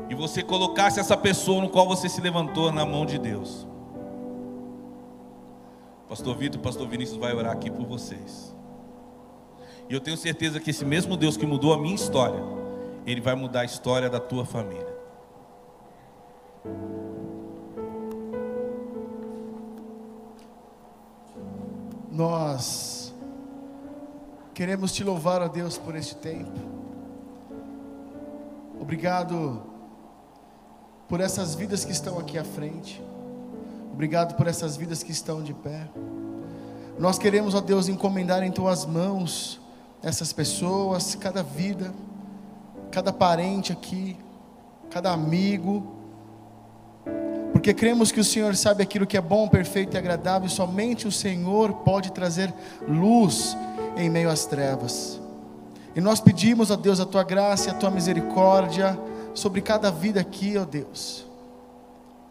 E 0.08 0.14
você 0.14 0.44
colocasse 0.44 1.00
essa 1.00 1.18
pessoa 1.18 1.60
no 1.60 1.70
qual 1.70 1.88
você 1.88 2.08
se 2.08 2.22
levantou 2.22 2.72
na 2.72 2.86
mão 2.86 3.04
de 3.04 3.18
Deus. 3.18 3.68
Pastor 6.18 6.36
Vitor, 6.36 6.60
Pastor 6.60 6.88
Vinícius 6.88 7.20
vai 7.20 7.32
orar 7.32 7.52
aqui 7.52 7.70
por 7.70 7.86
vocês. 7.86 8.52
E 9.88 9.94
eu 9.94 10.02
tenho 10.02 10.18
certeza 10.18 10.60
que 10.60 10.72
esse 10.72 10.84
mesmo 10.84 11.16
Deus 11.16 11.38
que 11.38 11.46
mudou 11.46 11.72
a 11.72 11.78
minha 11.78 11.94
história, 11.94 12.44
Ele 13.06 13.22
vai 13.22 13.36
mudar 13.36 13.60
a 13.60 13.66
história 13.66 14.10
da 14.10 14.20
tua 14.20 14.44
família. 14.44 14.98
Nós 22.12 23.14
queremos 24.56 24.92
te 24.92 25.04
louvar, 25.04 25.44
a 25.44 25.48
Deus, 25.48 25.78
por 25.78 25.96
este 25.96 26.16
tempo. 26.16 26.60
Obrigado 28.82 29.62
por 31.08 31.22
essas 31.22 31.54
vidas 31.54 31.86
que 31.86 31.92
estão 31.92 32.18
aqui 32.18 32.40
à 32.40 32.44
frente. 32.44 33.04
Obrigado 33.98 34.36
por 34.36 34.46
essas 34.46 34.78
vidas 34.78 35.02
que 35.02 35.12
estão 35.12 35.42
de 35.42 35.56
pé. 35.56 35.90
Nós 37.00 37.18
queremos, 37.18 37.56
ó 37.56 37.60
Deus, 37.60 37.90
encomendar 37.90 38.44
em 38.44 38.52
tuas 38.52 38.86
mãos 38.86 39.60
essas 40.04 40.32
pessoas, 40.32 41.16
cada 41.16 41.42
vida, 41.42 41.92
cada 42.92 43.12
parente 43.12 43.72
aqui, 43.72 44.16
cada 44.92 45.12
amigo, 45.12 45.96
porque 47.52 47.74
cremos 47.74 48.12
que 48.12 48.20
o 48.20 48.24
Senhor 48.24 48.56
sabe 48.56 48.84
aquilo 48.84 49.08
que 49.08 49.18
é 49.18 49.22
bom, 49.22 49.48
perfeito 49.48 49.96
e 49.96 49.98
agradável, 49.98 50.48
somente 50.48 51.08
o 51.08 51.12
Senhor 51.12 51.74
pode 51.78 52.12
trazer 52.12 52.54
luz 52.88 53.58
em 53.96 54.12
meio 54.12 54.30
às 54.30 54.46
trevas. 54.46 55.20
E 55.96 56.00
nós 56.00 56.20
pedimos, 56.20 56.70
ó 56.70 56.76
Deus, 56.76 57.00
a 57.00 57.06
tua 57.08 57.24
graça 57.24 57.70
e 57.70 57.72
a 57.72 57.76
tua 57.76 57.90
misericórdia 57.90 58.96
sobre 59.34 59.60
cada 59.60 59.90
vida 59.90 60.22
aqui, 60.22 60.56
ó 60.56 60.66
Deus 60.66 61.27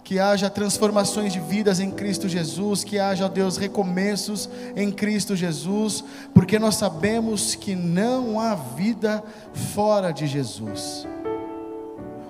que 0.07 0.21
haja 0.21 0.49
transformações 0.49 1.33
de 1.33 1.41
vidas 1.41 1.81
em 1.81 1.91
Cristo 1.91 2.29
Jesus, 2.29 2.85
que 2.85 2.97
haja, 2.97 3.25
ó 3.27 3.29
Deus, 3.29 3.57
recomeços 3.57 4.49
em 4.77 4.93
Cristo 4.93 5.35
Jesus, 5.35 6.05
porque 6.33 6.61
nós 6.61 6.77
sabemos 6.77 7.57
que 7.57 7.75
não 7.75 8.39
há 8.39 8.55
vida 8.55 9.21
fora 9.75 10.13
de 10.13 10.29
Jesus. 10.29 11.05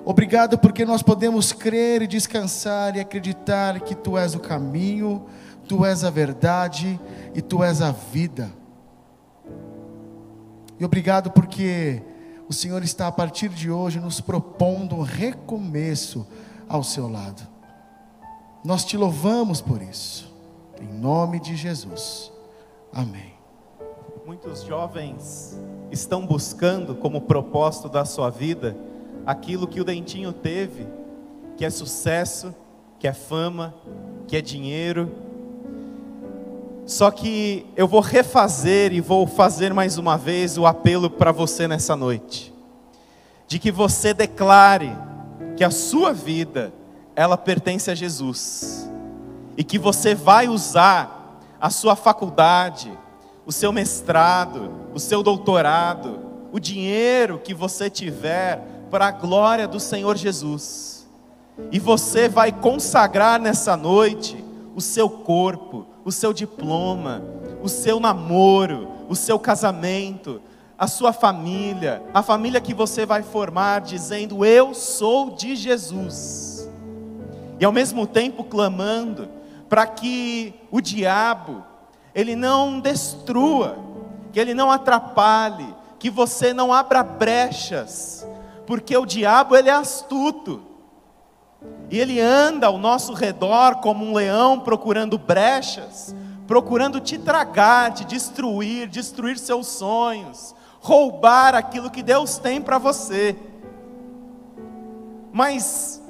Obrigado 0.06 0.56
porque 0.56 0.86
nós 0.86 1.02
podemos 1.02 1.52
crer 1.52 2.00
e 2.00 2.06
descansar 2.06 2.96
e 2.96 3.00
acreditar 3.00 3.78
que 3.80 3.94
Tu 3.94 4.16
és 4.16 4.34
o 4.34 4.40
caminho, 4.40 5.26
Tu 5.68 5.84
és 5.84 6.02
a 6.02 6.08
verdade 6.08 6.98
e 7.34 7.42
Tu 7.42 7.62
és 7.62 7.82
a 7.82 7.92
vida. 7.92 8.50
E 10.80 10.84
obrigado 10.86 11.30
porque 11.30 12.02
o 12.48 12.54
Senhor 12.54 12.82
está 12.82 13.06
a 13.06 13.12
partir 13.12 13.50
de 13.50 13.70
hoje 13.70 14.00
nos 14.00 14.18
propondo 14.18 14.96
um 14.96 15.02
recomeço 15.02 16.26
ao 16.66 16.82
seu 16.82 17.06
lado. 17.06 17.55
Nós 18.66 18.84
te 18.84 18.96
louvamos 18.96 19.60
por 19.60 19.80
isso, 19.80 20.28
em 20.82 20.92
nome 20.92 21.38
de 21.38 21.54
Jesus. 21.54 22.32
Amém. 22.92 23.32
Muitos 24.26 24.64
jovens 24.64 25.56
estão 25.88 26.26
buscando 26.26 26.92
como 26.96 27.20
propósito 27.20 27.88
da 27.88 28.04
sua 28.04 28.28
vida 28.28 28.76
aquilo 29.24 29.68
que 29.68 29.80
o 29.80 29.84
Dentinho 29.84 30.32
teve, 30.32 30.84
que 31.56 31.64
é 31.64 31.70
sucesso, 31.70 32.52
que 32.98 33.06
é 33.06 33.12
fama, 33.12 33.72
que 34.26 34.36
é 34.36 34.42
dinheiro. 34.42 35.12
Só 36.84 37.12
que 37.12 37.64
eu 37.76 37.86
vou 37.86 38.00
refazer 38.00 38.92
e 38.92 39.00
vou 39.00 39.28
fazer 39.28 39.72
mais 39.72 39.96
uma 39.96 40.18
vez 40.18 40.58
o 40.58 40.66
apelo 40.66 41.08
para 41.08 41.30
você 41.30 41.68
nessa 41.68 41.94
noite, 41.94 42.52
de 43.46 43.60
que 43.60 43.70
você 43.70 44.12
declare 44.12 44.90
que 45.56 45.62
a 45.62 45.70
sua 45.70 46.12
vida 46.12 46.72
ela 47.16 47.38
pertence 47.38 47.90
a 47.90 47.94
Jesus. 47.94 48.88
E 49.56 49.64
que 49.64 49.78
você 49.78 50.14
vai 50.14 50.48
usar 50.48 51.40
a 51.58 51.70
sua 51.70 51.96
faculdade, 51.96 52.92
o 53.46 53.50
seu 53.50 53.72
mestrado, 53.72 54.70
o 54.94 55.00
seu 55.00 55.22
doutorado, 55.22 56.20
o 56.52 56.60
dinheiro 56.60 57.40
que 57.42 57.54
você 57.54 57.88
tiver 57.88 58.60
para 58.90 59.06
a 59.06 59.10
glória 59.10 59.66
do 59.66 59.80
Senhor 59.80 60.14
Jesus. 60.14 61.08
E 61.72 61.80
você 61.80 62.28
vai 62.28 62.52
consagrar 62.52 63.40
nessa 63.40 63.74
noite 63.78 64.44
o 64.74 64.80
seu 64.82 65.08
corpo, 65.08 65.86
o 66.04 66.12
seu 66.12 66.34
diploma, 66.34 67.22
o 67.62 67.68
seu 67.68 67.98
namoro, 67.98 68.88
o 69.08 69.16
seu 69.16 69.38
casamento, 69.38 70.42
a 70.78 70.86
sua 70.86 71.14
família, 71.14 72.02
a 72.12 72.22
família 72.22 72.60
que 72.60 72.74
você 72.74 73.06
vai 73.06 73.22
formar, 73.22 73.80
dizendo: 73.80 74.44
Eu 74.44 74.74
sou 74.74 75.30
de 75.30 75.56
Jesus 75.56 76.55
e 77.58 77.64
ao 77.64 77.72
mesmo 77.72 78.06
tempo 78.06 78.44
clamando 78.44 79.28
para 79.68 79.86
que 79.86 80.54
o 80.70 80.80
diabo 80.80 81.64
ele 82.14 82.34
não 82.34 82.80
destrua, 82.80 83.78
que 84.32 84.40
ele 84.40 84.54
não 84.54 84.70
atrapalhe, 84.70 85.74
que 85.98 86.08
você 86.08 86.52
não 86.52 86.72
abra 86.72 87.02
brechas, 87.02 88.26
porque 88.66 88.96
o 88.96 89.06
diabo 89.06 89.56
ele 89.56 89.68
é 89.68 89.72
astuto. 89.72 90.62
E 91.90 91.98
ele 91.98 92.20
anda 92.20 92.66
ao 92.66 92.78
nosso 92.78 93.12
redor 93.12 93.76
como 93.76 94.04
um 94.04 94.14
leão 94.14 94.60
procurando 94.60 95.18
brechas, 95.18 96.14
procurando 96.46 97.00
te 97.00 97.18
tragar, 97.18 97.92
te 97.92 98.04
destruir, 98.04 98.88
destruir 98.88 99.38
seus 99.38 99.66
sonhos, 99.66 100.54
roubar 100.80 101.54
aquilo 101.54 101.90
que 101.90 102.02
Deus 102.02 102.38
tem 102.38 102.60
para 102.60 102.78
você. 102.78 103.36
Mas 105.32 106.02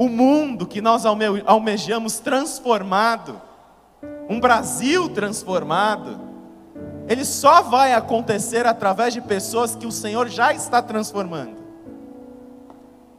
o 0.00 0.08
mundo 0.08 0.66
que 0.66 0.80
nós 0.80 1.04
almejamos 1.04 2.20
transformado, 2.20 3.38
um 4.30 4.40
Brasil 4.40 5.10
transformado, 5.10 6.18
ele 7.06 7.22
só 7.22 7.60
vai 7.60 7.92
acontecer 7.92 8.64
através 8.64 9.12
de 9.12 9.20
pessoas 9.20 9.76
que 9.76 9.86
o 9.86 9.92
Senhor 9.92 10.26
já 10.30 10.54
está 10.54 10.80
transformando. 10.80 11.58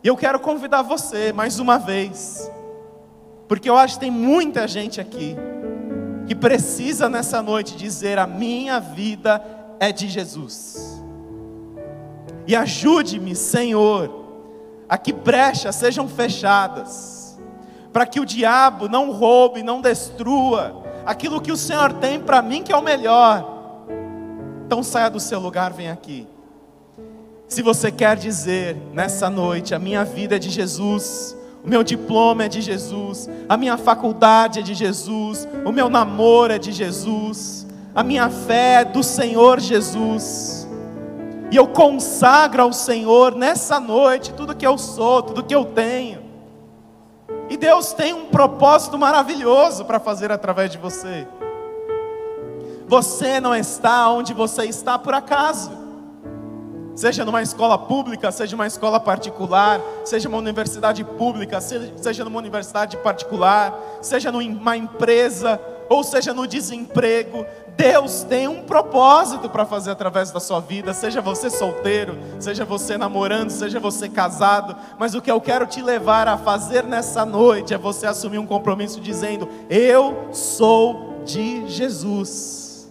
E 0.04 0.08
eu 0.08 0.18
quero 0.18 0.40
convidar 0.40 0.82
você 0.82 1.32
mais 1.32 1.60
uma 1.60 1.78
vez, 1.78 2.52
porque 3.48 3.70
eu 3.70 3.78
acho 3.78 3.94
que 3.94 4.00
tem 4.00 4.10
muita 4.10 4.68
gente 4.68 5.00
aqui 5.00 5.36
que 6.26 6.34
precisa 6.34 7.08
nessa 7.08 7.44
noite 7.44 7.76
dizer: 7.78 8.18
a 8.18 8.26
minha 8.26 8.80
vida 8.80 9.40
é 9.80 9.92
de 9.92 10.10
Jesus. 10.10 11.00
E 12.48 12.56
ajude-me, 12.56 13.36
Senhor, 13.36 14.21
a 14.92 14.98
que 14.98 15.14
brechas 15.14 15.74
sejam 15.76 16.06
fechadas, 16.06 17.40
para 17.94 18.06
que 18.06 18.20
o 18.20 18.26
diabo 18.26 18.90
não 18.90 19.10
roube, 19.10 19.64
não 19.64 19.80
destrua 19.80 20.84
aquilo 21.06 21.40
que 21.40 21.50
o 21.50 21.56
Senhor 21.56 21.94
tem 21.94 22.20
para 22.20 22.42
mim 22.42 22.62
que 22.62 22.74
é 22.74 22.76
o 22.76 22.84
melhor. 22.84 23.88
Então 24.66 24.84
saia 24.84 25.10
do 25.10 25.18
seu 25.18 25.40
lugar, 25.40 25.72
vem 25.72 25.90
aqui. 25.90 26.28
Se 27.48 27.62
você 27.62 27.90
quer 27.90 28.18
dizer 28.18 28.76
nessa 28.92 29.30
noite, 29.30 29.74
a 29.74 29.80
minha 29.80 30.04
vida 30.04 30.36
é 30.36 30.40
de 30.40 30.50
Jesus, 30.50 31.38
o 31.64 31.70
meu 31.70 31.84
diploma 31.84 32.44
é 32.44 32.50
de 32.50 32.60
Jesus, 32.60 33.30
a 33.48 33.56
minha 33.56 33.78
faculdade 33.78 34.60
é 34.60 34.62
de 34.62 34.74
Jesus, 34.74 35.48
o 35.64 35.72
meu 35.72 35.90
namoro 35.90 36.52
é 36.52 36.60
de 36.60 36.74
Jesus, 36.74 37.66
a 37.96 38.04
minha 38.04 38.30
fé 38.30 38.82
é 38.82 38.86
do 38.86 39.02
Senhor 39.02 39.58
Jesus. 39.62 40.68
E 41.52 41.56
eu 41.58 41.68
consagro 41.68 42.64
ao 42.64 42.72
Senhor 42.72 43.36
nessa 43.36 43.78
noite 43.78 44.34
tudo 44.34 44.56
que 44.56 44.66
eu 44.66 44.78
sou, 44.78 45.22
tudo 45.22 45.44
que 45.44 45.54
eu 45.54 45.66
tenho. 45.66 46.22
E 47.50 47.58
Deus 47.58 47.92
tem 47.92 48.14
um 48.14 48.28
propósito 48.28 48.98
maravilhoso 48.98 49.84
para 49.84 50.00
fazer 50.00 50.32
através 50.32 50.72
de 50.72 50.78
você. 50.78 51.28
Você 52.88 53.42
não 53.42 53.54
está 53.54 54.10
onde 54.10 54.34
você 54.34 54.64
está 54.64 54.98
por 54.98 55.14
acaso 55.14 55.82
seja 56.96 57.26
numa 57.26 57.42
escola 57.42 57.78
pública, 57.78 58.32
seja 58.32 58.56
uma 58.56 58.68
escola 58.68 59.00
particular, 59.00 59.82
seja 60.04 60.28
uma 60.30 60.38
universidade 60.38 61.04
pública, 61.04 61.60
seja 61.62 62.24
numa 62.24 62.38
universidade 62.38 62.98
particular, 62.98 63.74
seja 64.02 64.32
numa 64.32 64.78
empresa, 64.78 65.60
ou 65.90 66.04
seja 66.04 66.34
no 66.34 66.46
desemprego, 66.46 67.46
Deus 67.82 68.22
tem 68.22 68.48
um 68.48 68.62
propósito 68.62 69.50
para 69.50 69.66
fazer 69.66 69.90
através 69.90 70.30
da 70.30 70.40
sua 70.40 70.60
vida, 70.60 70.94
seja 70.94 71.20
você 71.20 71.50
solteiro, 71.50 72.16
seja 72.40 72.64
você 72.64 72.96
namorando, 72.96 73.50
seja 73.50 73.80
você 73.80 74.08
casado, 74.08 74.76
mas 75.00 75.16
o 75.16 75.22
que 75.22 75.32
eu 75.32 75.42
quero 75.42 75.66
te 75.66 75.82
levar 75.82 76.28
a 76.28 76.38
fazer 76.38 76.84
nessa 76.84 77.26
noite 77.26 77.74
é 77.74 77.80
você 77.80 78.06
assumir 78.06 78.38
um 78.38 78.46
compromisso 78.46 79.02
dizendo: 79.02 79.50
Eu 79.68 80.28
sou 80.32 81.24
de 81.26 81.68
Jesus. 81.68 82.88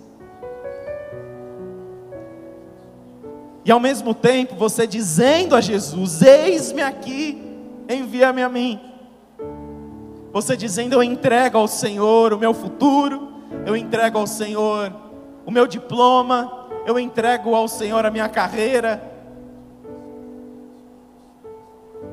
E 3.64 3.70
ao 3.70 3.78
mesmo 3.78 4.12
tempo 4.12 4.56
você 4.56 4.88
dizendo 4.88 5.54
a 5.54 5.60
Jesus: 5.60 6.20
Eis-me 6.20 6.82
aqui, 6.82 7.40
envia-me 7.88 8.42
a 8.42 8.48
mim. 8.48 8.80
Você 10.32 10.56
dizendo: 10.56 10.94
Eu 10.94 11.02
entrego 11.04 11.58
ao 11.58 11.68
Senhor 11.68 12.32
o 12.32 12.38
meu 12.38 12.52
futuro, 12.52 13.29
eu 13.66 13.76
entrego 13.76 14.18
ao 14.18 14.26
Senhor 14.26 14.92
o 15.44 15.50
meu 15.50 15.66
diploma, 15.66 16.68
eu 16.86 16.98
entrego 16.98 17.54
ao 17.54 17.68
Senhor 17.68 18.04
a 18.04 18.10
minha 18.10 18.28
carreira. 18.28 19.02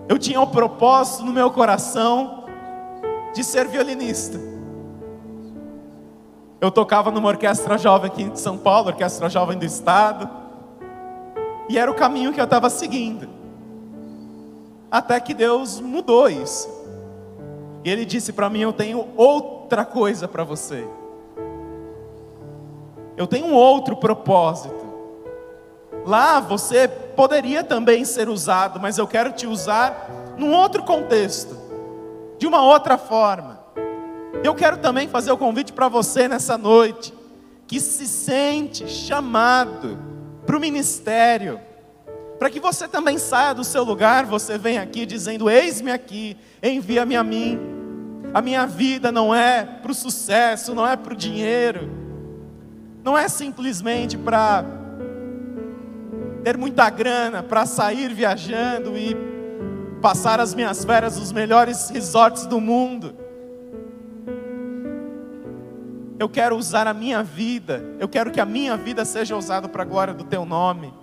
Eu 0.08 0.18
tinha 0.18 0.40
o 0.40 0.44
um 0.44 0.48
propósito 0.48 1.26
no 1.26 1.34
meu 1.34 1.52
coração 1.52 2.46
de 3.34 3.44
ser 3.44 3.68
violinista. 3.68 4.40
Eu 6.60 6.72
tocava 6.72 7.12
numa 7.12 7.28
orquestra 7.28 7.78
jovem 7.78 8.10
aqui 8.10 8.24
de 8.30 8.40
São 8.40 8.58
Paulo, 8.58 8.88
orquestra 8.88 9.30
jovem 9.30 9.58
do 9.58 9.66
estado. 9.66 10.30
E 11.70 11.78
era 11.78 11.92
o 11.92 11.94
caminho 11.94 12.34
que 12.34 12.40
eu 12.40 12.46
estava 12.46 12.70
seguindo. 12.70 13.30
Até 14.90 15.20
que 15.20 15.34
Deus 15.34 15.80
mudou 15.80 16.30
isso. 16.30 16.68
E 17.84 17.90
Ele 17.90 18.06
disse 18.06 18.34
para 18.34 18.50
mim: 18.50 18.62
Eu 18.62 18.74
tenho 18.74 19.08
outra 19.16 19.86
coisa 19.86 20.28
para 20.28 20.44
você. 20.44 20.88
Eu 23.18 23.26
tenho 23.26 23.48
um 23.48 23.54
outro 23.54 23.98
propósito. 23.98 24.86
Lá 26.06 26.40
você 26.40 26.88
poderia 26.88 27.64
também 27.64 28.06
ser 28.06 28.30
usado, 28.30 28.80
mas 28.80 29.00
eu 29.00 29.08
quero 29.08 29.32
te 29.32 29.48
usar 29.48 30.10
num 30.38 30.54
outro 30.54 30.84
contexto, 30.84 31.58
de 32.38 32.46
uma 32.46 32.62
outra 32.62 32.98
forma. 32.98 33.60
Eu 34.44 34.54
quero 34.54 34.78
também 34.78 35.08
fazer 35.08 35.32
o 35.32 35.38
convite 35.38 35.74
para 35.74 35.88
você 35.88 36.28
nessa 36.28 36.58
noite, 36.58 37.12
que 37.66 37.80
se 37.80 38.08
sente 38.08 38.88
chamado 38.88 39.98
para 40.46 40.56
o 40.56 40.60
ministério, 40.60 41.60
para 42.38 42.52
que 42.52 42.60
você 42.60 42.88
também 42.88 43.18
saia 43.18 43.54
do 43.54 43.64
seu 43.64 43.84
lugar, 43.84 44.26
você 44.26 44.60
vem 44.60 44.78
aqui 44.78 45.08
dizendo: 45.08 45.50
Eis-me 45.50 45.92
aqui, 45.92 46.38
envia-me 46.62 47.16
a 47.16 47.24
mim. 47.24 47.60
A 48.34 48.42
minha 48.42 48.68
vida 48.68 49.12
não 49.12 49.34
é 49.34 49.66
para 49.66 49.92
o 49.92 49.96
sucesso, 49.96 50.76
não 50.76 50.88
é 50.88 50.96
para 50.96 51.14
o 51.14 51.18
dinheiro, 51.18 52.07
não 53.08 53.18
é 53.18 53.30
simplesmente 53.30 54.18
para 54.18 54.66
ter 56.44 56.58
muita 56.58 56.90
grana, 56.90 57.42
para 57.42 57.66
sair 57.66 58.14
viajando 58.14 58.98
e 58.98 59.16
passar 60.02 60.42
as 60.42 60.54
minhas 60.54 60.84
férias 60.84 61.18
nos 61.18 61.32
melhores 61.32 61.90
resorts 61.90 62.46
do 62.46 62.60
mundo. 62.60 63.16
Eu 66.20 66.28
quero 66.28 66.58
usar 66.58 66.86
a 66.86 66.94
minha 66.94 67.24
vida, 67.24 67.82
eu 67.98 68.10
quero 68.10 68.30
que 68.30 68.42
a 68.42 68.46
minha 68.46 68.76
vida 68.76 69.06
seja 69.06 69.38
usada 69.38 69.70
para 69.70 69.84
a 69.84 69.86
glória 69.86 70.14
do 70.14 70.26
teu 70.26 70.44
nome. 70.44 70.94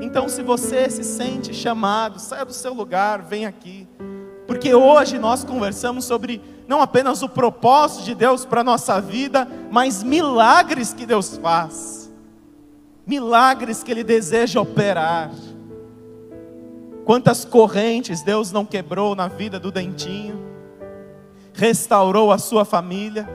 Então, 0.00 0.28
se 0.28 0.42
você 0.42 0.90
se 0.90 1.04
sente 1.04 1.54
chamado, 1.54 2.18
saia 2.18 2.44
do 2.44 2.52
seu 2.52 2.74
lugar, 2.74 3.22
vem 3.22 3.46
aqui. 3.46 3.86
Porque 4.48 4.74
hoje 4.74 5.16
nós 5.16 5.44
conversamos 5.44 6.04
sobre 6.04 6.42
não 6.66 6.80
apenas 6.80 7.22
o 7.22 7.28
propósito 7.28 8.04
de 8.04 8.14
Deus 8.14 8.44
para 8.44 8.62
a 8.62 8.64
nossa 8.64 9.00
vida, 9.00 9.48
mas 9.70 10.02
milagres 10.02 10.92
que 10.92 11.04
Deus 11.04 11.36
faz. 11.36 12.12
Milagres 13.06 13.82
que 13.82 13.90
Ele 13.90 14.04
deseja 14.04 14.60
operar. 14.60 15.30
Quantas 17.04 17.44
correntes 17.44 18.22
Deus 18.22 18.50
não 18.50 18.64
quebrou 18.64 19.14
na 19.14 19.28
vida 19.28 19.60
do 19.60 19.70
Dentinho, 19.70 20.42
restaurou 21.52 22.32
a 22.32 22.38
sua 22.38 22.64
família 22.64 23.28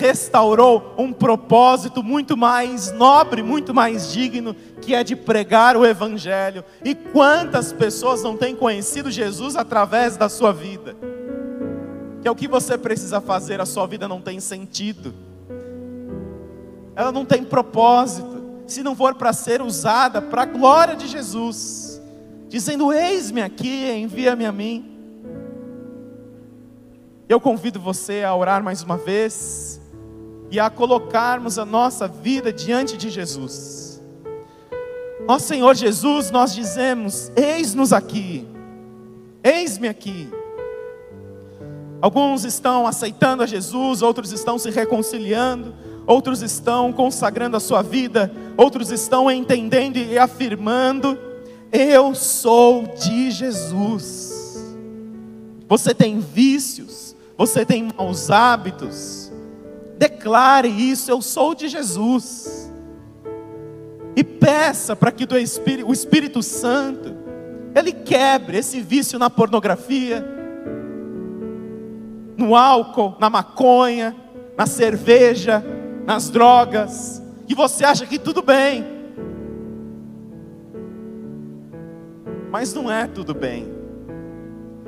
restaurou 0.00 0.94
um 0.96 1.12
propósito 1.12 2.02
muito 2.02 2.36
mais 2.36 2.90
nobre, 2.92 3.42
muito 3.42 3.74
mais 3.74 4.12
digno, 4.12 4.54
que 4.80 4.94
é 4.94 5.04
de 5.04 5.14
pregar 5.14 5.76
o 5.76 5.84
Evangelho. 5.84 6.64
E 6.84 6.94
quantas 6.94 7.72
pessoas 7.72 8.22
não 8.22 8.36
têm 8.36 8.54
conhecido 8.54 9.10
Jesus 9.10 9.56
através 9.56 10.16
da 10.16 10.28
sua 10.28 10.52
vida? 10.52 10.96
Que 12.22 12.28
é 12.28 12.30
o 12.30 12.36
que 12.36 12.46
você 12.46 12.76
precisa 12.76 13.20
fazer, 13.20 13.60
a 13.60 13.66
sua 13.66 13.86
vida 13.86 14.06
não 14.06 14.20
tem 14.20 14.40
sentido, 14.40 15.14
ela 16.94 17.10
não 17.10 17.24
tem 17.24 17.42
propósito, 17.42 18.40
se 18.66 18.82
não 18.82 18.94
for 18.94 19.14
para 19.14 19.32
ser 19.32 19.62
usada 19.62 20.20
para 20.20 20.42
a 20.42 20.46
glória 20.46 20.94
de 20.94 21.06
Jesus, 21.06 22.00
dizendo: 22.48 22.92
Eis-me 22.92 23.40
aqui, 23.40 23.90
envia-me 23.90 24.44
a 24.44 24.52
mim. 24.52 24.98
Eu 27.28 27.40
convido 27.40 27.80
você 27.80 28.22
a 28.22 28.34
orar 28.34 28.62
mais 28.62 28.82
uma 28.82 28.96
vez 28.96 29.80
e 30.50 30.58
a 30.58 30.68
colocarmos 30.68 31.58
a 31.58 31.64
nossa 31.64 32.08
vida 32.08 32.52
diante 32.52 32.96
de 32.96 33.08
Jesus. 33.08 34.02
Ó 35.28 35.38
Senhor 35.38 35.74
Jesus, 35.74 36.30
nós 36.30 36.54
dizemos: 36.54 37.30
Eis-nos 37.36 37.92
aqui, 37.92 38.46
eis-me 39.42 39.88
aqui. 39.88 40.39
Alguns 42.00 42.44
estão 42.44 42.86
aceitando 42.86 43.42
a 43.42 43.46
Jesus, 43.46 44.02
outros 44.02 44.32
estão 44.32 44.58
se 44.58 44.70
reconciliando, 44.70 45.74
outros 46.06 46.42
estão 46.42 46.92
consagrando 46.92 47.56
a 47.56 47.60
sua 47.60 47.82
vida, 47.82 48.32
outros 48.56 48.90
estão 48.90 49.30
entendendo 49.30 49.96
e 49.96 50.18
afirmando: 50.18 51.18
Eu 51.70 52.14
sou 52.14 52.86
de 52.86 53.30
Jesus. 53.30 54.74
Você 55.68 55.94
tem 55.94 56.18
vícios, 56.18 57.14
você 57.36 57.64
tem 57.64 57.88
maus 57.96 58.30
hábitos, 58.30 59.30
Declare 60.00 60.66
isso, 60.66 61.10
eu 61.10 61.20
sou 61.20 61.54
de 61.54 61.68
Jesus. 61.68 62.72
E 64.16 64.24
peça 64.24 64.96
para 64.96 65.12
que 65.12 65.28
o 65.30 65.92
Espírito 65.92 66.42
Santo, 66.42 67.14
ele 67.74 67.92
quebre 67.92 68.56
esse 68.56 68.80
vício 68.80 69.18
na 69.18 69.28
pornografia, 69.28 70.24
no 72.40 72.56
álcool, 72.56 73.14
na 73.20 73.28
maconha, 73.28 74.16
na 74.56 74.66
cerveja, 74.66 75.62
nas 76.06 76.30
drogas, 76.30 77.22
que 77.46 77.54
você 77.54 77.84
acha 77.84 78.06
que 78.06 78.18
tudo 78.18 78.40
bem. 78.40 78.84
Mas 82.50 82.72
não 82.72 82.90
é 82.90 83.06
tudo 83.06 83.34
bem. 83.34 83.68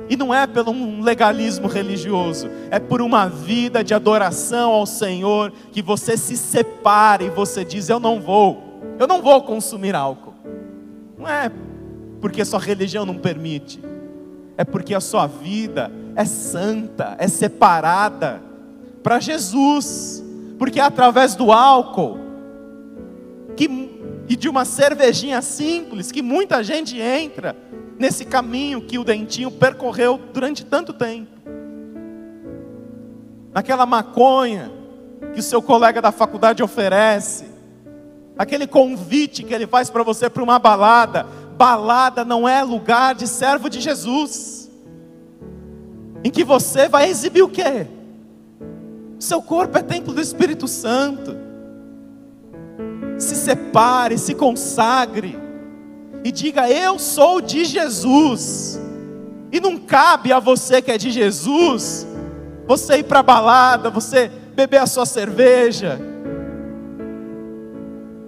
E 0.09 0.17
não 0.17 0.33
é 0.33 0.45
pelo 0.45 0.71
um 0.71 1.01
legalismo 1.01 1.67
religioso, 1.67 2.49
é 2.69 2.79
por 2.79 3.01
uma 3.01 3.27
vida 3.29 3.83
de 3.83 3.93
adoração 3.93 4.71
ao 4.71 4.85
Senhor 4.85 5.53
que 5.71 5.81
você 5.81 6.17
se 6.17 6.35
separa 6.35 7.23
e 7.23 7.29
você 7.29 7.63
diz: 7.63 7.87
Eu 7.87 7.99
não 7.99 8.19
vou, 8.19 8.81
eu 8.99 9.07
não 9.07 9.21
vou 9.21 9.41
consumir 9.43 9.95
álcool. 9.95 10.33
Não 11.17 11.29
é 11.29 11.49
porque 12.19 12.43
sua 12.43 12.59
religião 12.59 13.05
não 13.05 13.15
permite, 13.15 13.79
é 14.57 14.65
porque 14.65 14.93
a 14.93 14.99
sua 14.99 15.25
vida 15.25 15.89
é 16.15 16.25
santa, 16.25 17.15
é 17.17 17.27
separada 17.27 18.41
para 19.01 19.19
Jesus, 19.19 20.23
porque 20.57 20.79
é 20.79 20.83
através 20.83 21.35
do 21.35 21.51
álcool 21.51 22.19
que, 23.55 23.67
e 24.27 24.35
de 24.35 24.47
uma 24.47 24.65
cervejinha 24.65 25.41
simples 25.41 26.11
que 26.11 26.21
muita 26.21 26.63
gente 26.63 26.99
entra 26.99 27.55
nesse 27.97 28.25
caminho 28.25 28.81
que 28.81 28.97
o 28.97 29.03
dentinho 29.03 29.51
percorreu 29.51 30.19
durante 30.33 30.65
tanto 30.65 30.93
tempo. 30.93 31.31
Naquela 33.53 33.85
maconha 33.85 34.71
que 35.33 35.39
o 35.39 35.43
seu 35.43 35.61
colega 35.61 36.01
da 36.01 36.11
faculdade 36.11 36.63
oferece, 36.63 37.45
aquele 38.37 38.65
convite 38.65 39.43
que 39.43 39.53
ele 39.53 39.67
faz 39.67 39.89
para 39.89 40.03
você 40.03 40.29
para 40.29 40.43
uma 40.43 40.57
balada. 40.57 41.25
Balada 41.55 42.25
não 42.25 42.47
é 42.49 42.63
lugar 42.63 43.13
de 43.13 43.27
servo 43.27 43.69
de 43.69 43.79
Jesus, 43.79 44.62
em 46.23 46.31
que 46.31 46.43
você 46.43 46.87
vai 46.87 47.09
exibir 47.09 47.43
o 47.43 47.49
quê? 47.49 47.87
Seu 49.19 49.41
corpo 49.41 49.77
é 49.77 49.81
templo 49.81 50.13
do 50.13 50.21
Espírito 50.21 50.67
Santo. 50.67 51.35
Se 53.17 53.35
separe, 53.35 54.17
se 54.17 54.33
consagre 54.33 55.37
e 56.23 56.31
diga: 56.31 56.69
Eu 56.69 56.97
sou 56.97 57.41
de 57.41 57.65
Jesus. 57.65 58.79
E 59.51 59.59
não 59.59 59.77
cabe 59.77 60.33
a 60.33 60.39
você 60.39 60.81
que 60.81 60.91
é 60.91 60.97
de 60.97 61.11
Jesus, 61.11 62.07
você 62.65 62.97
ir 62.97 63.03
para 63.03 63.19
a 63.19 63.23
balada, 63.23 63.91
você 63.91 64.31
beber 64.55 64.79
a 64.79 64.87
sua 64.87 65.05
cerveja. 65.05 65.99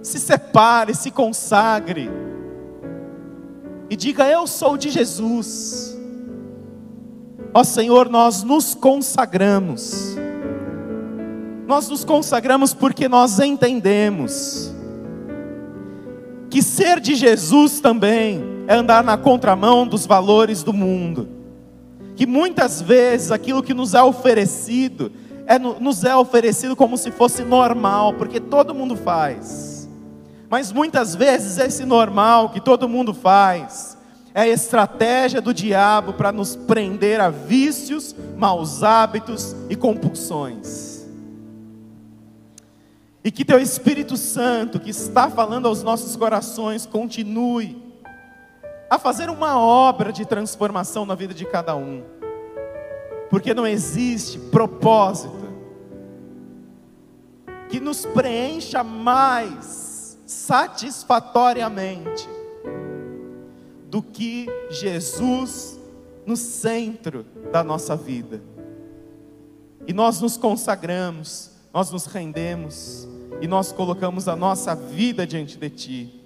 Se 0.02 0.20
separe, 0.20 0.94
se 0.94 1.10
consagre. 1.10 2.08
E 3.90 3.96
diga: 3.96 4.28
Eu 4.28 4.46
sou 4.46 4.76
de 4.76 4.88
Jesus. 4.90 5.95
Ó 7.56 7.64
Senhor, 7.64 8.10
nós 8.10 8.42
nos 8.42 8.74
consagramos. 8.74 10.14
Nós 11.66 11.88
nos 11.88 12.04
consagramos 12.04 12.74
porque 12.74 13.08
nós 13.08 13.40
entendemos 13.40 14.74
que 16.50 16.62
ser 16.62 17.00
de 17.00 17.14
Jesus 17.14 17.80
também 17.80 18.42
é 18.66 18.74
andar 18.74 19.02
na 19.02 19.16
contramão 19.16 19.86
dos 19.86 20.04
valores 20.04 20.62
do 20.62 20.74
mundo. 20.74 21.30
Que 22.14 22.26
muitas 22.26 22.82
vezes 22.82 23.32
aquilo 23.32 23.62
que 23.62 23.72
nos 23.72 23.94
é 23.94 24.02
oferecido 24.02 25.10
é, 25.46 25.58
nos 25.58 26.04
é 26.04 26.14
oferecido 26.14 26.76
como 26.76 26.98
se 26.98 27.10
fosse 27.10 27.42
normal, 27.42 28.12
porque 28.18 28.38
todo 28.38 28.74
mundo 28.74 28.96
faz. 28.96 29.88
Mas 30.50 30.70
muitas 30.72 31.14
vezes 31.14 31.56
esse 31.56 31.86
normal 31.86 32.50
que 32.50 32.60
todo 32.60 32.86
mundo 32.86 33.14
faz 33.14 33.95
é 34.36 34.42
a 34.42 34.48
estratégia 34.48 35.40
do 35.40 35.52
diabo 35.54 36.12
para 36.12 36.30
nos 36.30 36.54
prender 36.54 37.22
a 37.22 37.30
vícios, 37.30 38.14
maus 38.36 38.82
hábitos 38.82 39.56
e 39.70 39.74
compulsões. 39.74 41.06
E 43.24 43.30
que 43.30 43.46
teu 43.46 43.58
Espírito 43.58 44.14
Santo, 44.14 44.78
que 44.78 44.90
está 44.90 45.30
falando 45.30 45.66
aos 45.66 45.82
nossos 45.82 46.14
corações, 46.16 46.84
continue 46.84 47.82
a 48.90 48.98
fazer 48.98 49.30
uma 49.30 49.58
obra 49.58 50.12
de 50.12 50.26
transformação 50.26 51.06
na 51.06 51.14
vida 51.14 51.32
de 51.32 51.46
cada 51.46 51.74
um. 51.74 52.04
Porque 53.30 53.54
não 53.54 53.66
existe 53.66 54.38
propósito 54.38 55.46
que 57.70 57.80
nos 57.80 58.04
preencha 58.04 58.84
mais 58.84 60.18
satisfatoriamente 60.26 62.35
do 63.90 64.02
que 64.02 64.46
Jesus 64.70 65.78
no 66.26 66.36
centro 66.36 67.24
da 67.52 67.62
nossa 67.62 67.96
vida. 67.96 68.40
E 69.86 69.92
nós 69.92 70.20
nos 70.20 70.36
consagramos, 70.36 71.52
nós 71.72 71.90
nos 71.90 72.06
rendemos 72.06 73.06
e 73.40 73.46
nós 73.46 73.70
colocamos 73.70 74.26
a 74.26 74.34
nossa 74.34 74.74
vida 74.74 75.26
diante 75.26 75.56
de 75.56 75.70
Ti. 75.70 76.24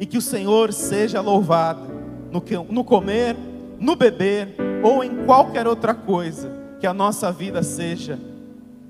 E 0.00 0.06
que 0.06 0.18
o 0.18 0.22
Senhor 0.22 0.72
seja 0.72 1.20
louvado 1.20 1.88
no, 2.32 2.40
que, 2.40 2.56
no 2.56 2.82
comer, 2.82 3.36
no 3.78 3.94
beber 3.94 4.56
ou 4.82 5.04
em 5.04 5.24
qualquer 5.24 5.66
outra 5.66 5.94
coisa, 5.94 6.50
que 6.80 6.86
a 6.86 6.94
nossa 6.94 7.30
vida 7.30 7.62
seja 7.62 8.18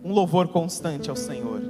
um 0.02 0.12
louvor 0.12 0.48
constante 0.48 1.10
ao 1.10 1.16
Senhor. 1.16 1.60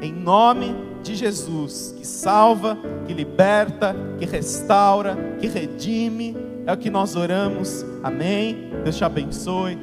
Em 0.00 0.12
nome 0.12 0.74
de 1.02 1.16
Jesus, 1.16 1.94
que 1.98 2.06
salva, 2.06 2.78
que 3.06 3.12
liberta, 3.12 3.94
que 4.18 4.24
restaura, 4.24 5.16
que 5.40 5.48
redime, 5.48 6.36
é 6.66 6.72
o 6.72 6.76
que 6.76 6.90
nós 6.90 7.16
oramos. 7.16 7.84
Amém. 8.02 8.70
Deus 8.84 8.96
te 8.96 9.04
abençoe. 9.04 9.78